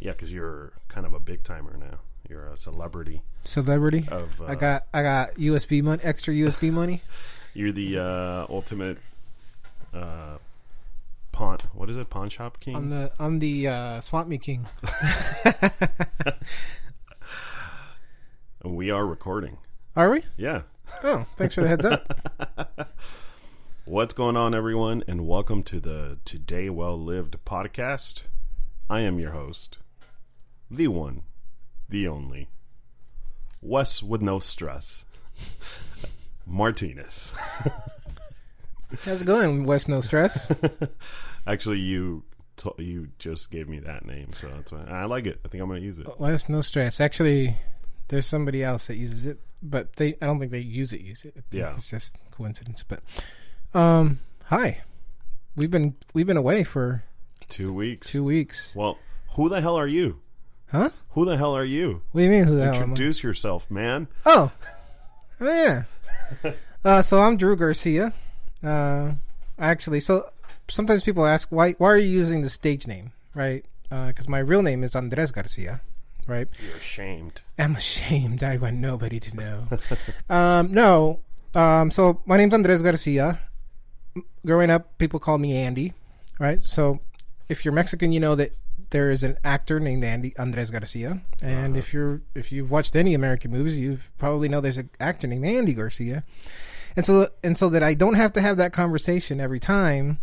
[0.00, 1.98] Yeah, because you're kind of a big timer now.
[2.28, 4.06] You're a celebrity Celebrity.
[4.10, 4.40] of.
[4.40, 7.02] Uh, I got I got USB money, extra USB money.
[7.54, 8.98] You're the uh, ultimate
[9.92, 10.38] uh,
[11.32, 11.58] pawn.
[11.74, 12.08] What is it?
[12.08, 12.76] Pawn shop king.
[12.76, 14.66] I'm the I'm the uh, Swamp Me King.
[18.64, 19.58] we are recording.
[19.96, 20.22] Are we?
[20.36, 20.62] Yeah.
[21.02, 22.92] Oh, thanks for the heads up.
[23.84, 28.22] What's going on, everyone, and welcome to the Today Well Lived podcast.
[28.88, 29.78] I am your host,
[30.70, 31.22] the one,
[31.88, 32.48] the only,
[33.60, 35.04] Wes with no stress,
[36.46, 37.32] Martinez.
[39.04, 40.52] How's it going, Wes No Stress?
[41.46, 42.24] Actually, you
[42.56, 45.40] t- you just gave me that name, so that's why I like it.
[45.44, 46.08] I think I'm going to use it.
[46.18, 47.00] Wes No Stress.
[47.00, 47.56] Actually,
[48.08, 51.00] there's somebody else that uses it, but they I don't think they use it.
[51.02, 51.36] Use it.
[51.52, 51.72] Yeah.
[51.74, 52.82] it's just coincidence.
[52.82, 53.00] But
[53.74, 54.80] um, hi.
[55.54, 57.04] We've been we've been away for
[57.48, 58.08] Two weeks.
[58.08, 58.74] two weeks.
[58.76, 58.98] Well,
[59.34, 60.20] who the hell are you?
[60.70, 60.90] Huh?
[61.10, 62.02] Who the hell are you?
[62.12, 62.44] What do you mean?
[62.44, 62.74] Who the hell?
[62.74, 62.84] am I?
[62.84, 64.06] Introduce yourself, man.
[64.24, 64.52] Oh,
[65.40, 65.82] oh yeah.
[66.84, 68.12] uh, so I'm Drew Garcia.
[68.62, 69.12] Uh,
[69.58, 70.30] actually, so
[70.68, 73.64] sometimes people ask why why are you using the stage name, right?
[73.88, 75.80] Because my real name is Andres Garcia,
[76.28, 76.46] right?
[76.64, 77.42] You're ashamed.
[77.58, 78.44] I'm ashamed.
[78.44, 79.68] I want nobody to know.
[80.34, 81.18] um, no.
[81.54, 83.40] Um, so my name's Andres Garcia.
[84.46, 85.94] Growing up, people called me Andy,
[86.38, 86.62] right?
[86.62, 87.00] So
[87.48, 88.52] if you're Mexican, you know that
[88.90, 93.14] there is an actor named Andy Andres Garcia, and if you're if you've watched any
[93.14, 96.24] American movies, you probably know there's an actor named Andy Garcia.
[96.96, 100.18] And so and so that I don't have to have that conversation every time.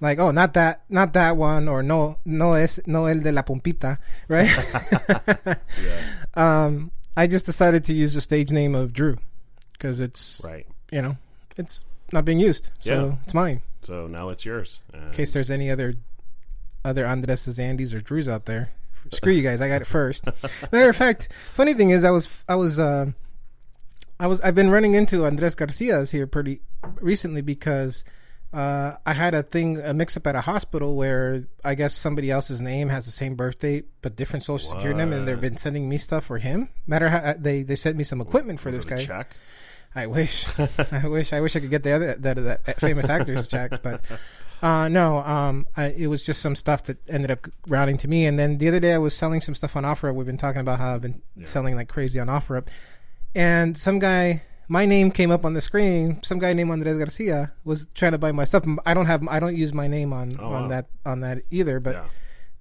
[0.00, 3.40] Like oh not that not that one or no no es no el de la
[3.42, 3.96] pompita
[4.28, 4.46] right
[5.46, 5.54] yeah.
[6.34, 9.16] um, I just decided to use the stage name of Drew
[9.72, 10.66] because it's Right.
[10.90, 11.16] you know
[11.56, 13.16] it's not being used, so Yeah.
[13.24, 13.62] it's mine.
[13.82, 14.80] So now it's yours.
[14.92, 15.94] And In case there's any other
[16.86, 18.70] other Andreses, Andys, or Drews out there,
[19.12, 19.60] screw you guys.
[19.60, 20.24] I got it first.
[20.72, 23.06] Matter of fact, funny thing is, I was I was uh,
[24.18, 26.60] I was I've been running into Andres Garcia's here pretty
[27.00, 28.04] recently because.
[28.52, 32.30] Uh, I had a thing, a mix up at a hospital where I guess somebody
[32.30, 35.88] else's name has the same birthday but different social security number, and they've been sending
[35.88, 36.70] me stuff for him.
[36.86, 39.04] Matter how they they sent me some equipment for Was this guy.
[39.04, 39.36] check.
[39.94, 40.46] I wish,
[40.92, 44.00] I wish, I wish I could get the other that, that famous actor's check, but
[44.66, 45.18] uh, no.
[45.18, 48.26] Um, I, it was just some stuff that ended up routing to me.
[48.26, 50.14] And then the other day, I was selling some stuff on OfferUp.
[50.14, 52.66] We've been talking about how I've been selling like crazy on OfferUp,
[53.34, 56.20] and some guy, my name came up on the screen.
[56.22, 58.64] Some guy named Andres Garcia was trying to buy my stuff.
[58.84, 60.68] I don't have, I don't use my name on Oh, on wow.
[60.68, 61.94] that on that either, but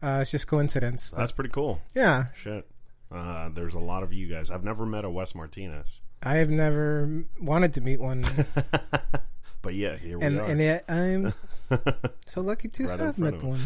[0.03, 0.17] Yeah.
[0.17, 1.11] uh, it's just coincidence.
[1.17, 1.81] That's pretty cool.
[1.95, 2.67] yeah, Shit.
[3.11, 4.51] Uh, there's a lot of you guys.
[4.51, 6.01] I've never met a Wes Martinez.
[6.23, 8.23] I have never wanted to meet one,
[9.61, 10.43] But yeah, here we and are.
[10.45, 11.33] and yet I'm
[12.25, 13.59] so lucky to Right have met one.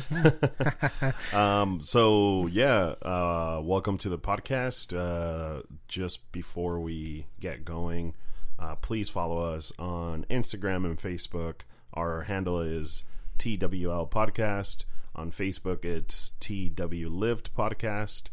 [1.33, 4.95] um, so yeah, uh, welcome to the podcast.
[4.95, 8.15] Uh, just before we get going,
[8.57, 11.61] uh, please follow us on Instagram and Facebook.
[11.93, 13.03] Our handle is
[13.37, 14.85] TWL Podcast.
[15.15, 18.23] On Facebook, it's TW Lived Podcast.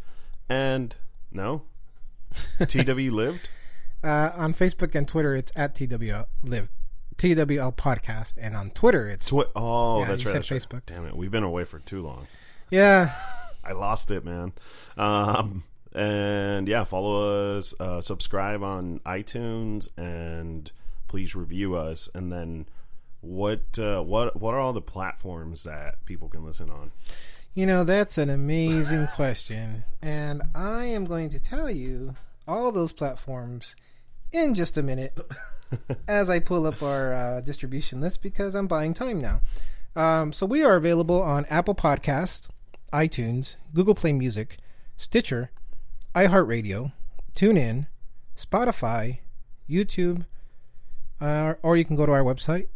[0.49, 0.95] And
[1.33, 1.63] no,
[2.69, 3.51] TW Lived.
[4.05, 6.69] Uh, on Facebook and Twitter, it's at TWL Live,
[7.19, 10.33] TWL Podcast, and on Twitter, it's Twi- oh, Yeah, that's right.
[10.33, 10.81] said that's right.
[10.81, 10.83] Facebook.
[10.87, 12.27] Damn it, we've been away for too long.
[12.71, 13.13] yeah.
[13.65, 14.53] I lost it, man.
[14.97, 20.71] Um, and yeah, follow us, uh, subscribe on iTunes, and
[21.09, 22.09] please review us.
[22.15, 22.67] And then,
[23.23, 26.93] what uh, what what are all the platforms that people can listen on?
[27.55, 32.15] You know, that's an amazing question, and I am going to tell you
[32.47, 33.75] all those platforms
[34.33, 35.19] in just a minute
[36.09, 39.41] as I pull up our uh, distribution list because I'm buying time now.
[39.95, 42.49] Um, so we are available on Apple Podcast,
[42.93, 44.59] iTunes, Google Play Music,
[44.97, 45.51] Stitcher,
[46.15, 46.93] iHeartRadio,
[47.33, 47.87] TuneIn,
[48.37, 49.19] Spotify,
[49.69, 50.27] YouTube,
[51.21, 52.69] uh, or you can go to our website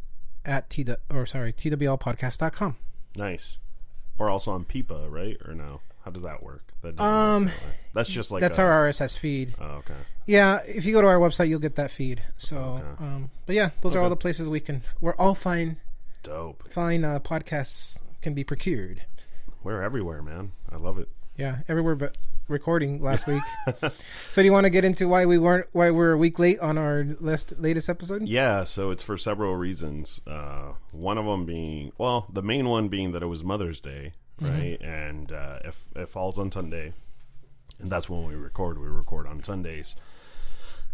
[0.44, 2.77] at t or sorry twlpodcast.com.
[3.17, 3.59] Nice.
[4.19, 5.37] Or also on Pippa, right?
[5.47, 5.81] Or no?
[6.05, 6.65] How does that work?
[6.83, 7.73] That doesn't Um, work that way.
[7.94, 9.55] that's just like That's a, our RSS feed.
[9.61, 9.94] Oh, okay.
[10.26, 12.23] Yeah, if you go to our website, you'll get that feed.
[12.37, 13.05] So, Okay.
[13.05, 14.82] um, but yeah, those are all the places we can.
[15.00, 15.76] We're all fine.
[16.23, 16.69] Dope.
[16.70, 19.02] Fine uh, podcasts can be procured.
[19.62, 20.52] We're everywhere, man.
[20.70, 21.08] I love it.
[21.37, 22.17] Yeah, everywhere but
[22.49, 23.43] recording last week.
[24.31, 26.58] so, do you want to get into why we weren't why we're a week late
[26.61, 28.26] on our last latest episode?
[28.29, 30.20] Yeah, so it's for several reasons.
[30.26, 34.12] Uh, one of them being, well, the main one being that it was Mother's Day,
[34.40, 34.81] right?
[34.81, 36.92] And uh, if it falls on Sunday,
[37.81, 38.78] and that's when we record.
[38.78, 39.96] We record on Sundays.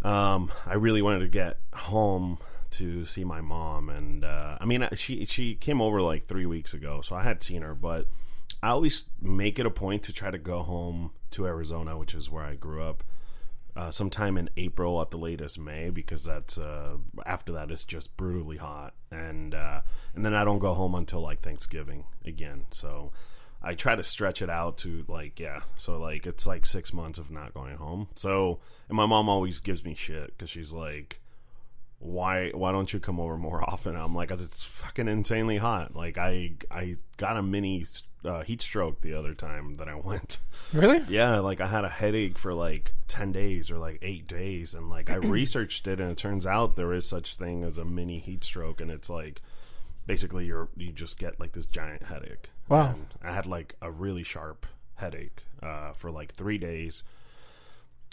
[0.02, 2.38] Um, I really wanted to get home
[2.72, 6.74] to see my mom, and uh, I mean, she she came over like three weeks
[6.74, 8.06] ago, so I had seen her, but
[8.62, 12.30] I always make it a point to try to go home to Arizona, which is
[12.30, 13.04] where I grew up,
[13.76, 18.16] uh, sometime in April at the latest May, because that's uh, after that it's just
[18.16, 19.80] brutally hot, and uh,
[20.14, 22.66] and then I don't go home until like Thanksgiving again.
[22.70, 23.12] So
[23.62, 27.18] I try to stretch it out to like yeah, so like it's like six months
[27.18, 28.08] of not going home.
[28.14, 31.20] So and my mom always gives me shit because she's like
[31.98, 33.96] why why don't you come over more often?
[33.96, 35.94] I'm like, cause it's fucking insanely hot.
[35.96, 37.86] Like I I got a mini
[38.24, 40.38] uh, heat stroke the other time that I went.
[40.72, 41.04] Really?
[41.08, 44.90] yeah, like I had a headache for like ten days or like eight days, and
[44.90, 48.18] like I researched it, and it turns out there is such thing as a mini
[48.18, 49.42] heat stroke, and it's like
[50.06, 52.50] basically you're you just get like this giant headache.
[52.68, 52.94] Wow.
[52.94, 57.04] And I had like a really sharp headache uh, for like three days.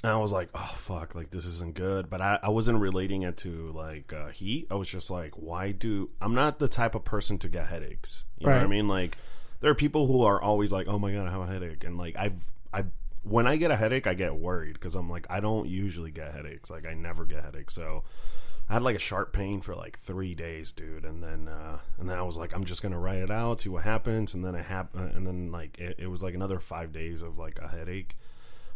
[0.03, 2.09] And I was like, oh fuck, like this isn't good.
[2.09, 4.67] But I, I wasn't relating it to like uh, heat.
[4.69, 8.25] I was just like, why do I'm not the type of person to get headaches.
[8.37, 8.87] You know what I mean?
[8.87, 9.17] Like
[9.61, 11.97] there are people who are always like, oh my god, I have a headache, and
[11.97, 12.83] like I've I
[13.23, 16.33] when I get a headache, I get worried because I'm like I don't usually get
[16.33, 16.69] headaches.
[16.69, 18.03] Like I never get headaches, so.
[18.69, 22.09] I had like a sharp pain for like three days, dude, and then uh, and
[22.09, 24.55] then I was like, I'm just gonna write it out, see what happens, and then
[24.55, 27.59] it hap- uh, and then like it, it was like another five days of like
[27.59, 28.15] a headache,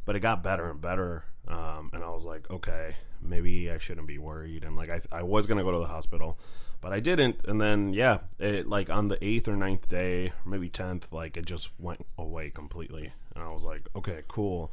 [0.05, 4.07] but it got better and better, um, and I was like, okay, maybe I shouldn't
[4.07, 6.37] be worried, and like I I was gonna go to the hospital,
[6.81, 10.69] but I didn't, and then yeah, it like on the eighth or ninth day, maybe
[10.69, 14.71] tenth, like it just went away completely, and I was like, okay, cool.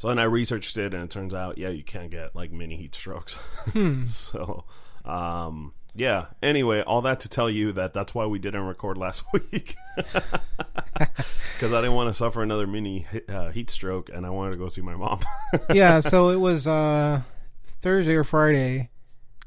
[0.00, 2.74] So then I researched it, and it turns out, yeah, you can get like mini
[2.74, 3.38] heat strokes.
[4.06, 4.64] so,
[5.04, 6.28] um, yeah.
[6.42, 10.32] Anyway, all that to tell you that that's why we didn't record last week because
[11.60, 14.68] I didn't want to suffer another mini uh, heat stroke, and I wanted to go
[14.68, 15.20] see my mom.
[15.70, 17.20] yeah, so it was uh,
[17.82, 18.88] Thursday or Friday,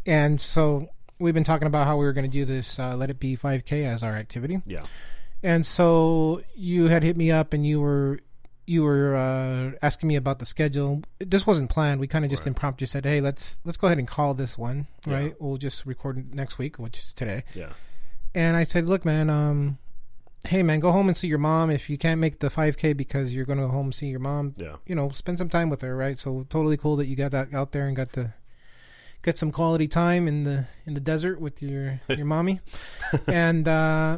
[0.06, 3.10] and so we've been talking about how we were going to do this uh, Let
[3.10, 4.84] It Be 5K as our activity, yeah,
[5.42, 8.20] and so you had hit me up and you were
[8.66, 11.02] you were uh, asking me about the schedule.
[11.20, 12.00] This wasn't planned.
[12.00, 12.48] We kind of just Right.
[12.48, 15.14] impromptu said, "Hey, let's let's go ahead and call this one, Yeah.
[15.14, 15.36] right?
[15.42, 17.74] We'll just record next week, which is today." yeah,
[18.34, 19.78] And I said, "Look, man, um,
[20.46, 21.70] hey, man, go home and see your mom.
[21.72, 24.20] If you can't make the 5K because you're going to go home and see your
[24.20, 26.18] mom, yeah, you know, spend some time with her, right?
[26.18, 28.34] So totally cool that you got that out there and got to
[29.24, 32.60] get some quality time in the in the desert with your your mommy.
[33.28, 34.18] and uh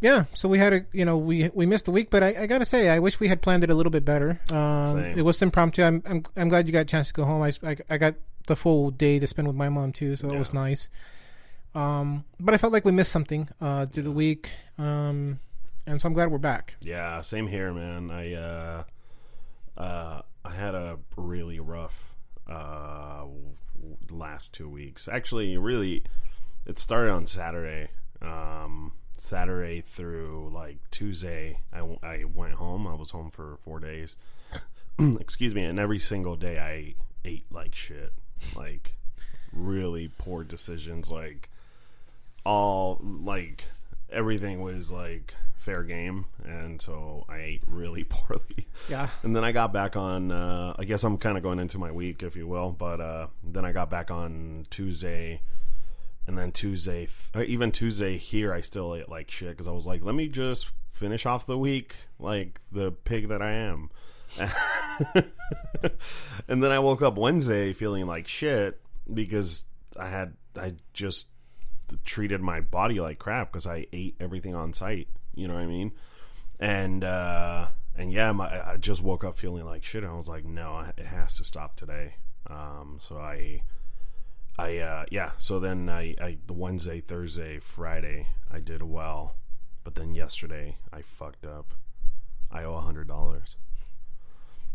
[0.00, 2.46] yeah, so we had a you know we we missed a week, but I, I
[2.46, 4.40] gotta say I wish we had planned it a little bit better.
[4.50, 5.18] Um, Same.
[5.18, 5.82] it was impromptu.
[5.82, 7.42] I'm, I'm I'm glad you got a chance to go home.
[7.42, 7.52] I
[7.88, 8.14] I got
[8.46, 10.88] the full day to spend with my mom too, so it was nice.
[11.74, 14.50] Um, but I felt like we missed something uh through the week.
[14.78, 15.40] Um,
[15.86, 16.76] and so I'm glad we're back.
[16.82, 17.20] yeah.
[17.20, 18.10] Same here, man.
[18.10, 18.84] I uh,
[19.78, 22.14] uh, I had a really rough
[22.48, 23.24] uh
[23.74, 25.08] w- last two weeks.
[25.08, 26.02] Actually, really,
[26.66, 27.88] it started on Saturday.
[28.22, 32.86] Um, Saturday through like Tuesday, I, w- I went home.
[32.86, 34.16] I was home for four days.
[34.98, 35.64] Excuse me.
[35.64, 36.94] And every single day, I
[37.28, 38.12] ate like shit.
[38.54, 38.94] Like
[39.52, 41.10] really poor decisions.
[41.10, 41.48] Like
[42.44, 43.64] all like
[44.10, 48.68] everything was like fair game, and so I ate really poorly.
[48.88, 49.08] Yeah.
[49.22, 50.30] And then I got back on.
[50.30, 52.70] Uh, I guess I'm kind of going into my week, if you will.
[52.70, 55.40] But uh, then I got back on Tuesday,
[56.26, 59.86] and then Tuesday, th- even Tuesday here, I still ate like shit because I was
[59.86, 63.90] like, let me just finish off the week like the pig that I am.
[66.48, 68.80] and then I woke up Wednesday feeling like shit
[69.12, 69.64] because
[69.98, 71.26] I had I just
[72.04, 75.08] treated my body like crap because I ate everything on sight.
[75.34, 75.92] You know what I mean?
[76.58, 80.04] And uh, and yeah, my, I just woke up feeling like shit.
[80.04, 82.14] I was like, no, it has to stop today.
[82.48, 83.62] Um, so I,
[84.58, 85.32] I uh, yeah.
[85.38, 89.34] So then I, I the Wednesday, Thursday, Friday, I did well,
[89.84, 91.74] but then yesterday I fucked up.
[92.50, 93.56] I owe a hundred dollars.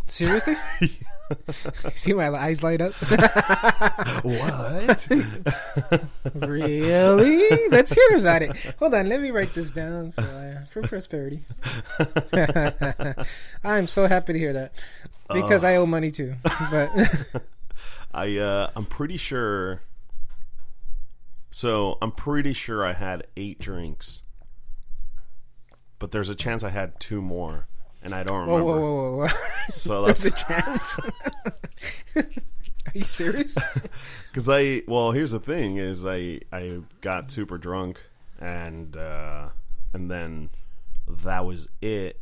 [0.07, 0.55] Seriously?
[1.95, 2.93] See my eyes light up?
[4.23, 5.07] What?
[6.35, 7.67] really?
[7.69, 8.75] Let's hear about it.
[8.79, 11.41] Hold on, let me write this down so I, for prosperity.
[13.63, 14.73] I'm so happy to hear that
[15.33, 16.35] because I owe money too.
[16.69, 16.91] But
[18.13, 19.81] I uh I'm pretty sure
[21.51, 24.23] so I'm pretty sure I had eight drinks.
[25.99, 27.67] But there's a chance I had two more
[28.01, 28.63] and I don't remember.
[28.63, 29.27] whoa, whoa, whoa, whoa!
[29.69, 30.99] So There's that's a chance.
[32.15, 33.55] Are you serious?
[34.33, 38.03] cuz I well, here's the thing is I I got super drunk
[38.39, 39.49] and uh
[39.93, 40.49] and then
[41.07, 42.19] that was it.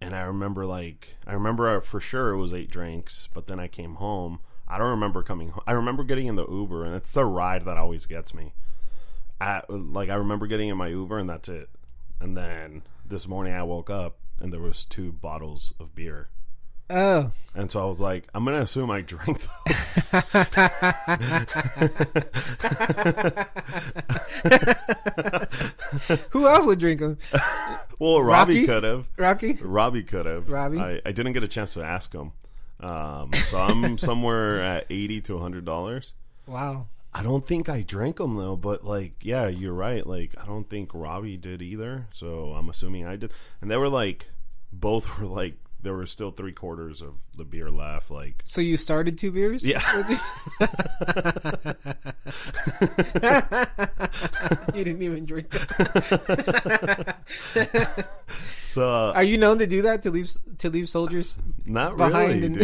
[0.00, 3.68] And I remember like I remember for sure it was eight drinks, but then I
[3.68, 4.40] came home.
[4.68, 5.62] I don't remember coming home.
[5.66, 8.52] I remember getting in the Uber and it's the ride that always gets me.
[9.40, 11.70] I, like I remember getting in my Uber and that's it.
[12.20, 16.28] And then this morning I woke up and there was two bottles of beer.
[16.90, 20.08] Oh, And so I was like, I'm gonna assume I drank those.
[26.30, 27.18] who else would drink them?
[27.98, 29.08] well, Robbie could have.
[29.18, 29.58] Rocky.
[29.60, 30.48] Robbie could have.
[30.50, 30.78] Robbie?
[30.78, 32.32] I, I didn't get a chance to ask him.
[32.80, 36.12] Um, so I'm somewhere at eighty to hundred dollars.
[36.46, 36.86] Wow.
[37.12, 40.06] I don't think I drank them though, but like, yeah, you're right.
[40.06, 42.06] Like, I don't think Robbie did either.
[42.10, 43.32] So I'm assuming I did.
[43.60, 44.28] And they were like,
[44.72, 48.10] both were like, there were still three quarters of the beer left.
[48.10, 49.64] Like, So you started two beers?
[49.64, 49.80] Yeah.
[54.74, 55.52] you didn't even drink.
[58.58, 61.38] so Are you known to do that to leave to leave soldiers?
[61.64, 62.56] Not behind really, and-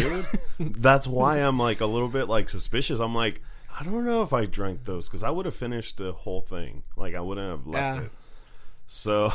[0.59, 0.83] dude.
[0.83, 3.01] That's why I'm like a little bit like suspicious.
[3.01, 3.41] I'm like,
[3.79, 6.83] I don't know if I drank those because I would have finished the whole thing.
[6.97, 8.05] Like I wouldn't have left Yeah.
[8.07, 8.13] it.
[8.87, 9.33] So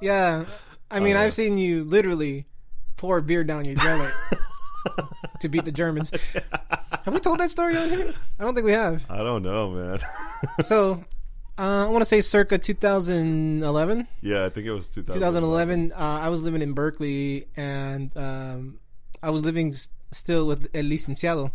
[0.00, 0.44] Yeah.
[0.90, 2.46] I mean, Uh, I've seen you literally
[3.00, 4.12] pour a beer down your gullet
[5.40, 6.10] to beat the Germans.
[7.04, 8.12] Have we told that story on here?
[8.38, 9.04] I don't think we have.
[9.08, 9.98] I don't know, man.
[10.64, 11.02] So,
[11.58, 14.06] uh, I want to say circa 2011.
[14.22, 15.90] yeah, I think it was 2011.
[15.90, 15.92] 2011.
[15.92, 18.78] Uh, I was living in Berkeley, and um,
[19.22, 21.50] I was living s- still with El Licenciado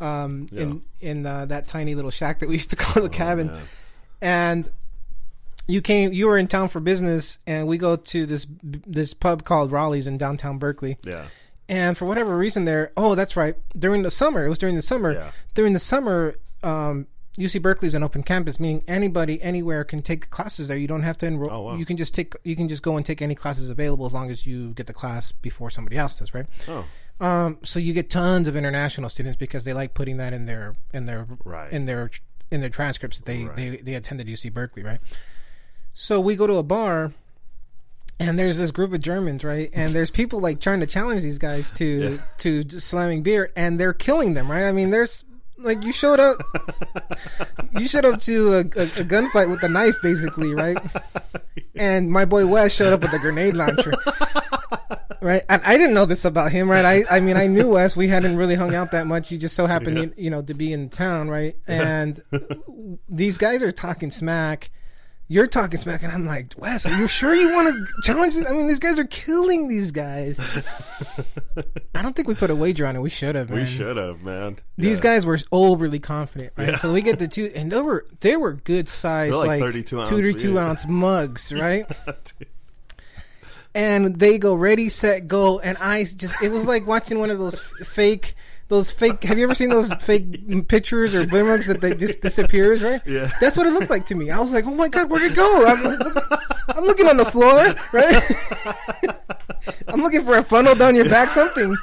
[0.00, 3.50] um, in in uh, that tiny little shack that we used to call the cabin.
[3.50, 3.64] Oh, man.
[4.20, 4.70] And
[5.68, 9.44] you came, you were in town for business, and we go to this this pub
[9.44, 10.96] called Raleigh's in downtown Berkeley.
[11.04, 11.26] Yeah,
[11.68, 12.90] And for whatever reason, there.
[12.96, 13.54] Oh, that's right.
[13.78, 15.12] During the summer, it was during the summer.
[15.12, 15.30] Yeah.
[15.54, 17.06] During the summer, um,
[17.36, 20.76] UC Berkeley is an open campus, meaning anybody anywhere can take classes there.
[20.76, 21.50] You don't have to enroll.
[21.52, 21.76] Oh, wow.
[21.76, 22.34] You can just take.
[22.42, 24.92] You can just go and take any classes available as long as you get the
[24.94, 26.46] class before somebody else does, right?
[26.66, 26.84] Oh,
[27.20, 30.74] Um, so you get tons of international students because they like putting that in their
[30.94, 31.70] in their Right.
[31.72, 32.10] in their
[32.50, 33.56] in their transcripts that they Right.
[33.56, 35.00] they they attended UC Berkeley, right?
[36.00, 37.10] So we go to a bar,
[38.20, 39.68] and there's this group of Germans, right?
[39.72, 42.22] And there's people like trying to challenge these guys to Yeah.
[42.38, 44.62] to slamming beer, and they're killing them, right?
[44.62, 45.24] I mean, there's
[45.58, 46.40] like you showed up,
[47.76, 50.78] you showed up to a, a, a gunfight with a knife, basically, right?
[51.74, 53.92] And my boy Wes showed up with a grenade launcher.
[55.20, 56.84] Right, and I didn't know this about him, right?
[56.84, 57.96] I, I mean, I knew Wes.
[57.96, 59.28] We hadn't really hung out that much.
[59.28, 61.56] He just so happened, you know, to be in town, right?
[61.68, 62.22] And
[63.08, 64.70] these guys are talking smack.
[65.30, 68.34] You're talking smack, and I'm like, Wes, are you sure you want to challenge?
[68.34, 68.46] This?
[68.48, 70.40] I mean, these guys are killing these guys.
[71.94, 73.00] I don't think we put a wager on it.
[73.00, 73.50] We should have.
[73.50, 74.56] we should have, man.
[74.78, 75.02] These Yeah.
[75.02, 76.70] guys were overly confident, right?
[76.70, 76.76] Yeah.
[76.76, 79.60] So we get the two, and they were they were good size, They're like like,
[79.60, 80.62] 32 ounce 32 beer.
[80.62, 81.84] ounce mugs, right?
[83.74, 87.38] and they go ready, set, go, and I just it was like watching one of
[87.38, 88.34] those fake.
[88.68, 89.24] Those fake.
[89.24, 92.82] Have you ever seen those fake pictures or mugs that they just disappears?
[92.82, 93.00] Right.
[93.06, 93.30] Yeah.
[93.40, 94.30] That's what it looked like to me.
[94.30, 96.00] I was like, "Oh my god, where'd it go?" I'm, like,
[96.68, 99.18] I'm looking on the floor, right?
[99.88, 101.76] I'm looking for a funnel down your back, something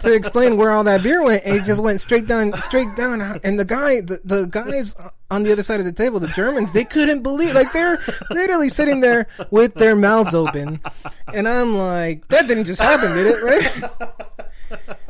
[0.00, 1.44] to explain where all that beer went.
[1.44, 3.20] And it just went straight down, straight down.
[3.42, 4.94] And the guy, the, the guys
[5.30, 7.98] on the other side of the table, the Germans, they couldn't believe, like they're
[8.30, 10.80] literally sitting there with their mouths open.
[11.32, 13.42] And I'm like, that didn't just happen, did it?
[13.42, 15.07] Right?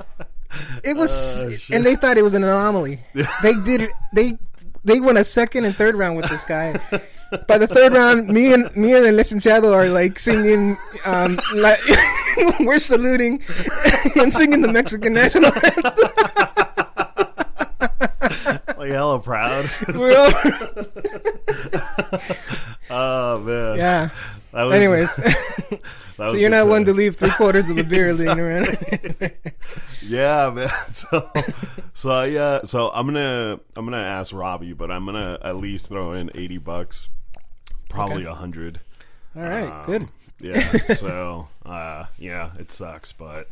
[0.85, 3.01] It was, Uh, and they thought it was an anomaly.
[3.43, 3.91] They did it.
[4.13, 4.39] They
[4.85, 6.79] they went a second and third round with this guy.
[7.47, 11.79] By the third round, me and me and the licenciado are like singing, um, like
[12.61, 13.43] we're saluting
[14.17, 15.93] and singing the Mexican national anthem.
[18.79, 19.69] like hella proud.
[22.91, 23.77] Oh man.
[23.77, 24.09] yeah.
[24.53, 25.21] Was, Anyways,
[26.19, 28.77] so you're not one to leave three quarters of a beer laying around.
[30.03, 30.69] Yeah, man.
[30.93, 31.31] So,
[31.93, 32.63] so yeah.
[32.63, 36.57] So I'm gonna I'm gonna ask Robbie, but I'm gonna at least throw in eighty
[36.59, 37.09] bucks,
[37.89, 38.81] probably a hundred.
[39.37, 40.09] All right, Um, good.
[40.41, 40.61] Yeah.
[40.95, 43.49] So, uh, yeah, it sucks, but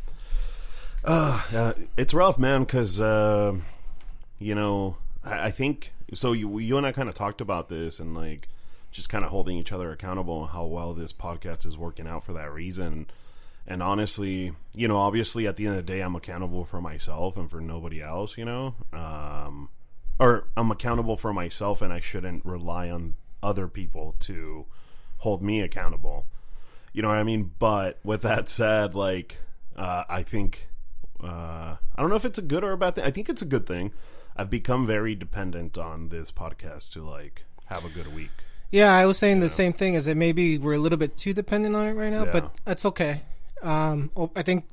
[1.03, 2.61] uh, yeah, it's rough, man.
[2.63, 3.53] Because uh,
[4.39, 6.31] you know, I, I think so.
[6.31, 8.47] You you and I kind of talked about this and like
[8.97, 12.23] just kind of holding each other accountable and how well this podcast is working out
[12.23, 13.05] for that reason.
[13.67, 17.37] And honestly, you know, obviously at the end of the day, I'm accountable for myself
[17.37, 18.73] and for nobody else, you know?
[18.91, 19.69] Um,
[20.19, 23.13] or I'm accountable for myself and I shouldn't rely on
[23.43, 24.65] other people to
[25.17, 26.25] hold me accountable.
[26.91, 27.51] You know what I mean?
[27.59, 29.37] But with that said, like,
[29.75, 30.69] uh, I think,
[31.23, 33.03] uh, I don't know if it's a good or a bad thing.
[33.03, 33.91] I think it's a good thing.
[34.35, 38.31] I've become very dependent on this podcast to, like, have a good week.
[38.71, 39.93] Yeah, I was saying the same thing.
[39.93, 42.85] Is that maybe we're a little bit too dependent on it right now, but that's
[42.85, 43.21] okay.
[43.63, 44.65] Um, I think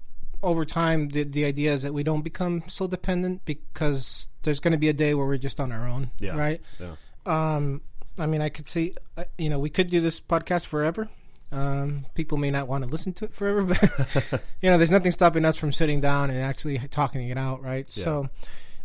[0.42, 4.72] over time the the idea is that we don't become so dependent because there's going
[4.72, 6.36] to be a day where we're just on our own, Yeah.
[6.36, 6.60] right?
[6.78, 6.96] Yeah.
[7.24, 7.80] Um,
[8.18, 11.08] I mean, I could see, uh, you know, we could do this podcast forever.
[11.50, 15.12] Um, people may not want to listen to it forever, but you know, there's nothing
[15.12, 17.90] stopping us from sitting down and actually talking it out, right?
[17.90, 18.28] So,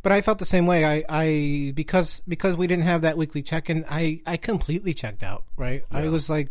[0.01, 0.85] but I felt the same way.
[0.85, 5.43] I, I because because we didn't have that weekly check-in, I I completely checked out,
[5.57, 5.83] right?
[5.91, 6.49] I was like,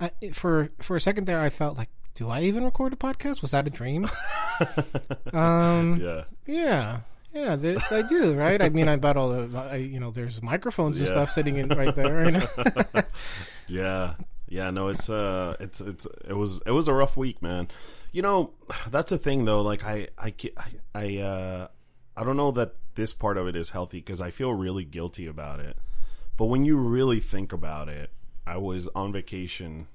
[0.00, 3.42] I, for for a second there, I felt like, do I even record a podcast?
[3.42, 4.08] Was that a dream?
[5.32, 6.24] um, yeah.
[6.46, 7.00] yeah.
[7.34, 7.52] Yeah,
[7.90, 8.62] I do, right?
[8.62, 11.68] I mean, I bought all the, I, you know, there's microphones and stuff sitting in
[11.68, 12.24] right there.
[12.24, 12.46] You know?
[13.68, 14.14] Yeah,
[14.48, 17.68] yeah, no, it's uh, it's it's it was it was a rough week, man.
[18.12, 18.52] You know,
[18.90, 19.60] that's the thing though.
[19.62, 21.68] Like I I I I, uh,
[22.16, 25.26] I don't know that this part of it is healthy because I feel really guilty
[25.26, 25.76] about it.
[26.36, 28.10] But when you really think about it,
[28.46, 29.88] I was on vacation,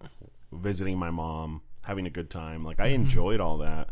[0.51, 2.63] visiting my mom, having a good time.
[2.63, 3.03] Like I mm-hmm.
[3.03, 3.89] enjoyed all that.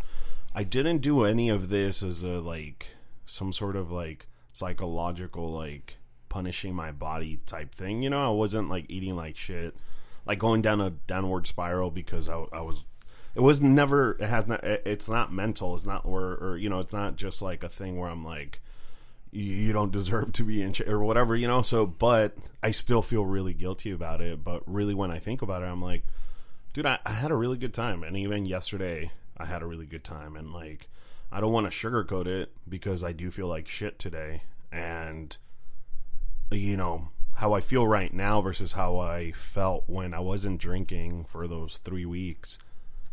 [0.53, 2.87] I didn't do any of this as a like
[3.25, 8.01] some sort of like psychological like punishing my body type thing.
[8.01, 9.75] You know, I wasn't like eating like shit,
[10.25, 12.85] like going down a downward spiral because I, I was.
[13.35, 14.13] It was never.
[14.13, 14.63] It has not.
[14.63, 15.75] It's not mental.
[15.75, 16.79] It's not or or you know.
[16.79, 18.59] It's not just like a thing where I'm like,
[19.31, 21.35] you, don't deserve to be in ch- or whatever.
[21.35, 21.61] You know.
[21.61, 24.43] So, but I still feel really guilty about it.
[24.43, 26.03] But really, when I think about it, I'm like,
[26.73, 29.85] dude, I, I had a really good time, and even yesterday, I had a really
[29.85, 30.89] good time, and like,
[31.31, 35.37] I don't want to sugarcoat it because I do feel like shit today, and
[36.51, 41.25] you know how I feel right now versus how I felt when I wasn't drinking
[41.25, 42.57] for those three weeks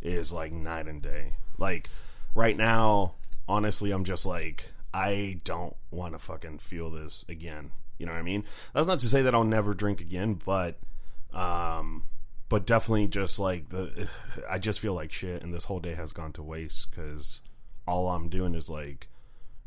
[0.07, 1.35] is like night and day.
[1.59, 1.89] Like
[2.35, 3.15] right now,
[3.49, 7.73] honestly, I'm just like I don't want to fucking feel this again.
[7.99, 8.45] You know what I mean?
[8.75, 10.79] That's not to say that I'll never drink again, but
[11.33, 12.05] um
[12.49, 14.09] but definitely just like the
[14.49, 17.43] I just feel like shit and this whole day has gone to waste cuz
[17.87, 19.09] all I'm doing is like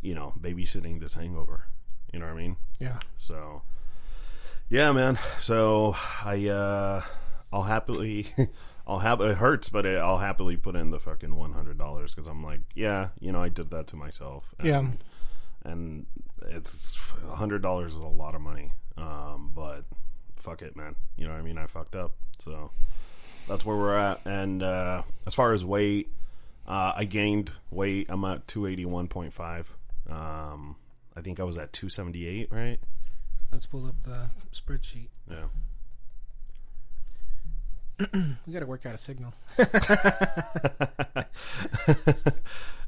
[0.01, 1.65] you know, babysitting this hangover.
[2.13, 2.57] You know what I mean?
[2.79, 2.99] yeah.
[3.15, 3.61] So,
[4.69, 5.19] yeah, man.
[5.39, 7.01] So I, uh,
[7.51, 8.27] I'll happily,
[8.89, 12.27] I'll have it hurts, but I'll happily put in the fucking one hundred dollars because
[12.27, 14.45] I'm like, yeah, you know, I did that to myself.
[14.59, 14.83] And, Yeah.
[15.63, 16.05] and
[16.47, 16.97] it's
[17.31, 18.71] a hundred dollars is a lot of money.
[18.97, 19.85] Um, but
[20.35, 20.95] fuck it, man.
[21.17, 21.57] You know what I mean?
[21.59, 22.13] I fucked up.
[22.43, 22.71] So
[23.47, 24.21] that's where we're at.
[24.25, 26.09] And uh, as far as weight,
[26.67, 28.07] uh, I gained weight.
[28.09, 29.71] I'm at two eighty one point five.
[30.09, 30.77] Um,
[31.15, 32.79] I think I was at two seventy eight, right?
[33.51, 35.09] Let's pull up the spreadsheet.
[35.29, 35.45] Yeah.
[38.47, 39.33] We got to work out a signal.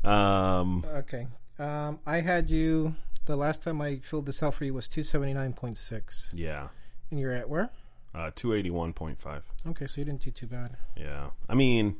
[0.04, 1.28] um, Okay.
[1.60, 2.96] Um, I had you.
[3.26, 6.32] The last time I filled this out for you was two seventy nine point six,
[6.34, 6.70] yeah.
[7.12, 7.70] and you're at where?
[8.16, 9.44] Uh, two eighty one point five.
[9.68, 10.76] Okay, so you didn't do too bad.
[10.98, 11.28] Yeah.
[11.48, 11.98] I mean,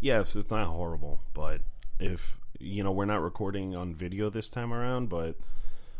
[0.00, 1.62] yes, it's not horrible, but
[2.00, 5.36] if you know, we're not recording on video this time around, but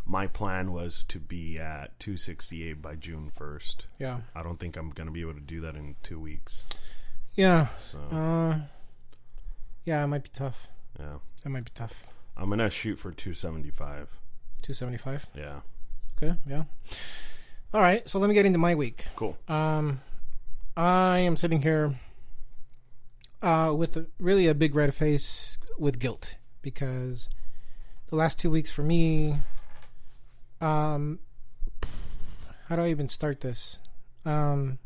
[0.06, 3.86] my plan was to be at 268 by June 1st.
[3.98, 4.20] Yeah.
[4.34, 6.62] I don't think I'm going to be able to do that in 2 weeks.
[7.34, 7.66] Yeah.
[7.80, 8.60] So, Uh,
[9.84, 10.68] yeah, it might be tough.
[10.98, 11.16] yeah.
[11.44, 12.06] It might be tough.
[12.36, 14.08] I'm going to shoot for 275.
[14.62, 15.26] Two seventy five.
[15.34, 15.60] Yeah.
[16.16, 16.36] Okay.
[16.46, 16.64] Yeah.
[17.72, 18.08] All right.
[18.08, 19.04] So let me get into my week.
[19.14, 19.36] Cool.
[19.48, 20.00] Um,
[20.76, 21.94] I am sitting here
[23.42, 27.28] uh, with a, really a big red face with guilt because
[28.08, 29.36] the last two weeks for me,
[30.60, 31.18] um,
[32.68, 33.78] how do I even start this?
[34.24, 34.78] Um,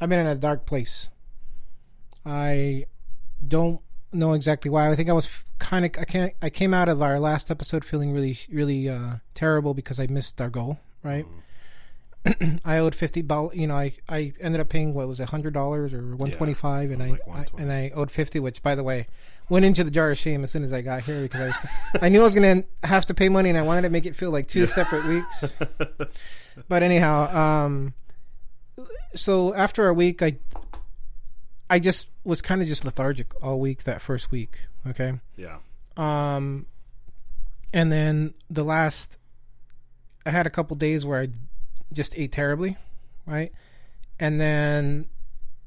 [0.00, 1.08] I've been in a dark place.
[2.26, 2.86] I
[3.46, 3.80] don't
[4.12, 4.90] know exactly why.
[4.90, 7.84] I think I was kind of I can't I came out of our last episode
[7.84, 10.80] feeling really really uh, terrible because I missed our goal.
[11.02, 11.26] Right.
[12.64, 13.56] I owed fifty dollars.
[13.56, 16.54] You know, I, I ended up paying what was it, hundred dollars or one twenty
[16.54, 17.62] five, and I, like I 120.
[17.62, 18.38] and I owed fifty.
[18.38, 19.06] Which, by the way,
[19.48, 21.52] went into the jar of shame as soon as I got here because
[22.00, 24.06] I I knew I was gonna have to pay money, and I wanted to make
[24.06, 25.54] it feel like two separate weeks.
[26.68, 27.94] But anyhow, um,
[29.14, 30.36] so after a week, I
[31.70, 34.58] I just was kind of just lethargic all week that first week.
[34.86, 35.14] Okay.
[35.36, 35.58] Yeah.
[35.96, 36.66] Um,
[37.72, 39.16] and then the last,
[40.26, 41.28] I had a couple days where I
[41.92, 42.76] just ate terribly,
[43.26, 43.52] right?
[44.18, 45.06] And then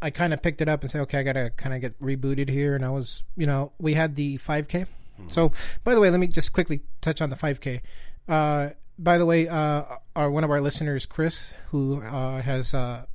[0.01, 2.49] I kind of picked it up and said, okay, I gotta kind of get rebooted
[2.49, 2.75] here.
[2.75, 4.87] And I was, you know, we had the 5K.
[5.27, 5.53] So,
[5.85, 7.79] by the way, let me just quickly touch on the 5K.
[8.27, 9.83] Uh, by the way, uh,
[10.15, 13.05] our one of our listeners, Chris, who uh, has uh,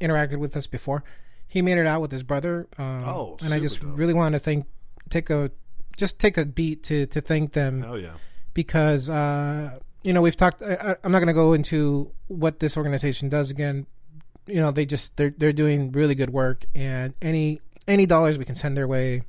[0.00, 1.04] interacted with us before,
[1.46, 2.66] he made it out with his brother.
[2.78, 3.96] Um, Oh, and I just dope.
[3.96, 4.66] really wanted to thank,
[5.10, 5.52] take a,
[5.96, 8.14] just take a beat to to thank them Hell yeah.
[8.52, 10.60] because uh, you know we've talked.
[10.62, 13.86] I, I- I'm not going to go into what this organization does again.
[14.46, 18.44] You know, they just they're they're doing really good work, and any any dollars we
[18.44, 19.22] can send their way,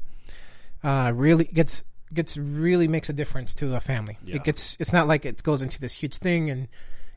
[0.84, 4.18] uh, really gets gets really makes a difference to a family.
[4.26, 4.38] Yeah.
[4.38, 6.68] It gets it's not like it goes into this huge thing and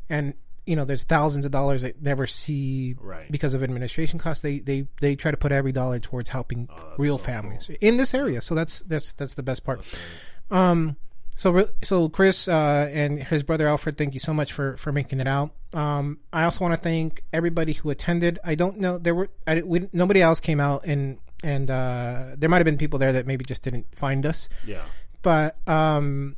[0.08, 0.34] and
[0.66, 3.30] you know there's thousands of dollars they never see Right.
[3.30, 4.42] because of administration costs.
[4.42, 7.96] They they they try to put every dollar towards helping Oh, real so families in
[7.96, 8.40] this area.
[8.40, 9.80] So that's that's that's the best part.
[10.50, 10.96] Um,
[11.38, 15.20] so so Chris uh, and his brother Alfred, thank you so much for for making
[15.20, 15.52] it out.
[15.72, 18.38] Um, I also want to thank everybody who attended.
[18.44, 22.48] I don't know there were I, we, nobody else came out and and uh, there
[22.50, 24.48] might have been people there that maybe just didn't find us.
[24.66, 24.82] Yeah.
[25.22, 26.34] But um,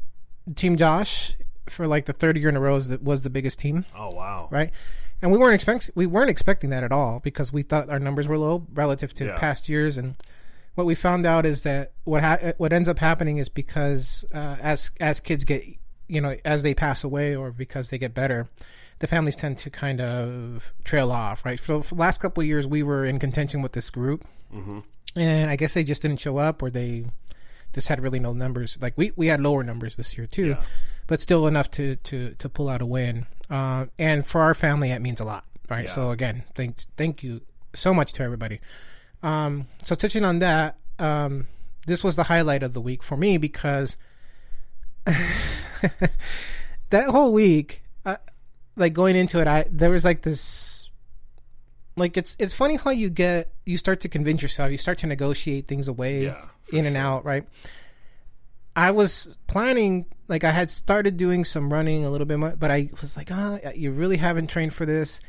[0.55, 1.35] Team Josh
[1.69, 4.11] for like the third year in a row is the, was the biggest team, Oh
[4.15, 4.49] wow.
[4.51, 4.71] right?
[5.23, 8.29] And we weren't expect we weren't expecting that at all because we thought our numbers
[8.29, 9.37] were low relative to Yeah.
[9.39, 9.97] past years.
[9.97, 10.17] And
[10.75, 14.57] what we found out is that what ha- what ends up happening is because uh,
[14.61, 15.63] as as kids get
[16.09, 18.49] you know as they pass away or because they get better,
[19.01, 21.59] the families tend to kind of trail off, right?
[21.61, 24.25] So for the last couple of years, we were in contention with this group,
[25.17, 27.07] and I guess they just didn't show up or they
[27.73, 28.79] just had really no numbers.
[28.81, 30.63] Like we, we had lower numbers this year too, Yeah.
[31.07, 33.27] but still enough to to to pull out a win.
[33.49, 35.87] Uh, and for our family, that means a lot, right?
[35.87, 35.91] Yeah.
[35.91, 37.41] So again, thank thank you
[37.75, 38.61] so much to everybody.
[39.23, 41.47] Um, so touching on that, um,
[41.87, 43.97] this was the highlight of the week for me because
[46.91, 48.19] that whole week, I,
[48.77, 50.89] like going into it, I there was like this
[51.97, 55.07] like it's it's funny how you get you start to convince yourself you start to
[55.07, 57.47] negotiate things away Yeah, in and out right?
[58.77, 62.71] I was planning like i had started doing some running a little bit more but
[62.71, 65.21] i was like ah you really haven't trained for this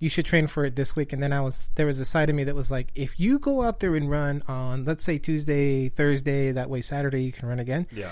[0.00, 2.28] you should train for it this week and then i was there was a side
[2.28, 5.16] of me that was like if you go out there and run on let's say
[5.18, 8.10] tuesday thursday that way saturday you can run again Yeah.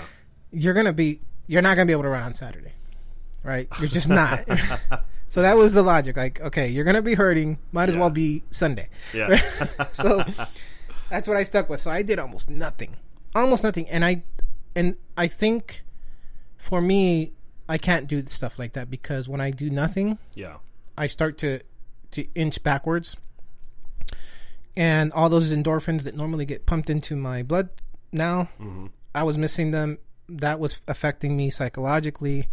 [0.51, 2.71] you're gonna be you're not gonna be able to run on Saturday,
[3.43, 3.67] right?
[3.77, 4.45] You're just not.
[5.27, 6.15] so that was the logic.
[6.15, 7.57] Like, okay, you're gonna be hurting.
[7.73, 7.99] Might as Yeah.
[8.01, 8.87] well be Sunday.
[9.13, 9.35] Yeah.
[9.91, 10.23] so
[11.09, 11.81] that's what I stuck with.
[11.81, 12.95] So I did almost nothing,
[13.35, 14.23] almost nothing, and I
[14.73, 15.83] and I think
[16.57, 17.33] for me,
[17.67, 20.55] I can't do stuff like that because when I do nothing, yeah.
[20.97, 21.59] I start to
[22.13, 23.17] to inch backwards,
[24.75, 27.69] and all those endorphins that normally get pumped into my blood
[28.11, 28.87] now, mm-hmm.
[29.13, 29.99] I was missing them.
[30.29, 32.47] That was affecting me psychologically.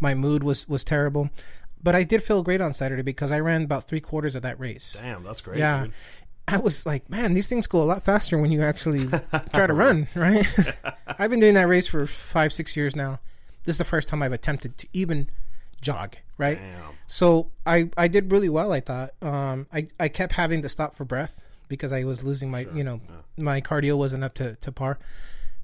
[0.00, 1.30] My mood was was terrible,
[1.82, 4.58] but I did feel great on Saturday because I ran about three quarters of that
[4.58, 4.96] race.
[5.00, 5.58] Damn, that's great.
[5.58, 5.84] Yeah.
[5.84, 5.92] dude.
[6.46, 9.06] I was like, man, these things go a lot faster when you actually
[9.54, 10.46] try to run, right?
[11.06, 13.20] I've been doing that race for five, six years now.
[13.64, 15.30] This is the first time I've attempted to even
[15.80, 16.58] jog, right?
[16.58, 16.94] Damn.
[17.06, 18.72] So I I did really well.
[18.72, 19.10] I thought.
[19.22, 22.84] Um, I I kept having to stop for breath because I was losing my you
[22.84, 23.00] know
[23.36, 24.98] my cardio wasn't up to to par,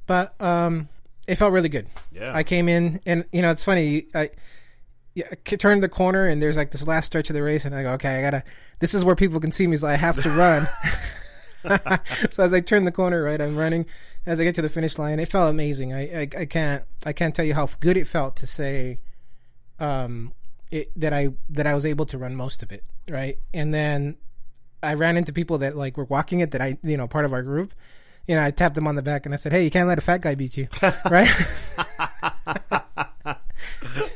[0.07, 0.89] but um,
[1.29, 1.87] it felt really good.
[2.13, 2.35] Yeah.
[2.35, 4.07] I came in and you know it's funny.
[4.15, 4.31] I
[5.15, 7.75] yeah, I turned the corner and there's like this last stretch of the race and
[7.75, 8.45] I go okay I gotta
[8.79, 10.69] this is where people can see me so I have to run.
[12.31, 13.87] so as I turn the corner, right, I'm running.
[14.27, 15.93] As I get to the finish line, it felt amazing.
[15.93, 18.99] I, I, I can't I can't tell you how good it felt to say,
[19.79, 20.33] um,
[20.71, 23.39] it, that I that I was able to run most of it, right?
[23.53, 24.17] And then
[24.83, 27.33] I ran into people that like were walking it that I you know part of
[27.33, 27.75] our group.
[28.27, 29.99] You know, I tapped them on the back and I said, "Hey, you can't let
[29.99, 30.69] a fat guy beat you,
[31.11, 31.29] right?"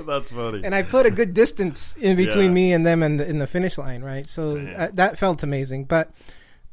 [0.07, 0.61] that's funny.
[0.65, 2.55] and I put a good distance in between Yeah.
[2.55, 4.27] me and them in the, in the finish line, right?
[4.27, 4.81] So Damn.
[4.81, 5.85] uh, that felt amazing.
[5.87, 6.11] But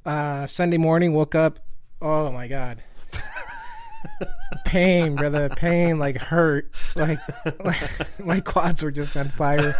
[0.06, 1.60] uh, Sunday morning, woke up.
[2.02, 2.84] Oh my god,
[4.66, 7.20] pain, brother, pain, like hurt, like,
[7.64, 9.76] like my quads were just on fire.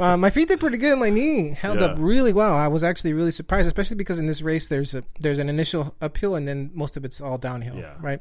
[0.00, 0.98] Uh, my feet did pretty good.
[0.98, 1.86] My knee held Yeah.
[1.86, 2.54] up really well.
[2.54, 5.94] I was actually really surprised, especially because in this race there's a there's an initial
[6.00, 7.94] uphill and then most of it's all downhill, Yeah.
[8.00, 8.20] right?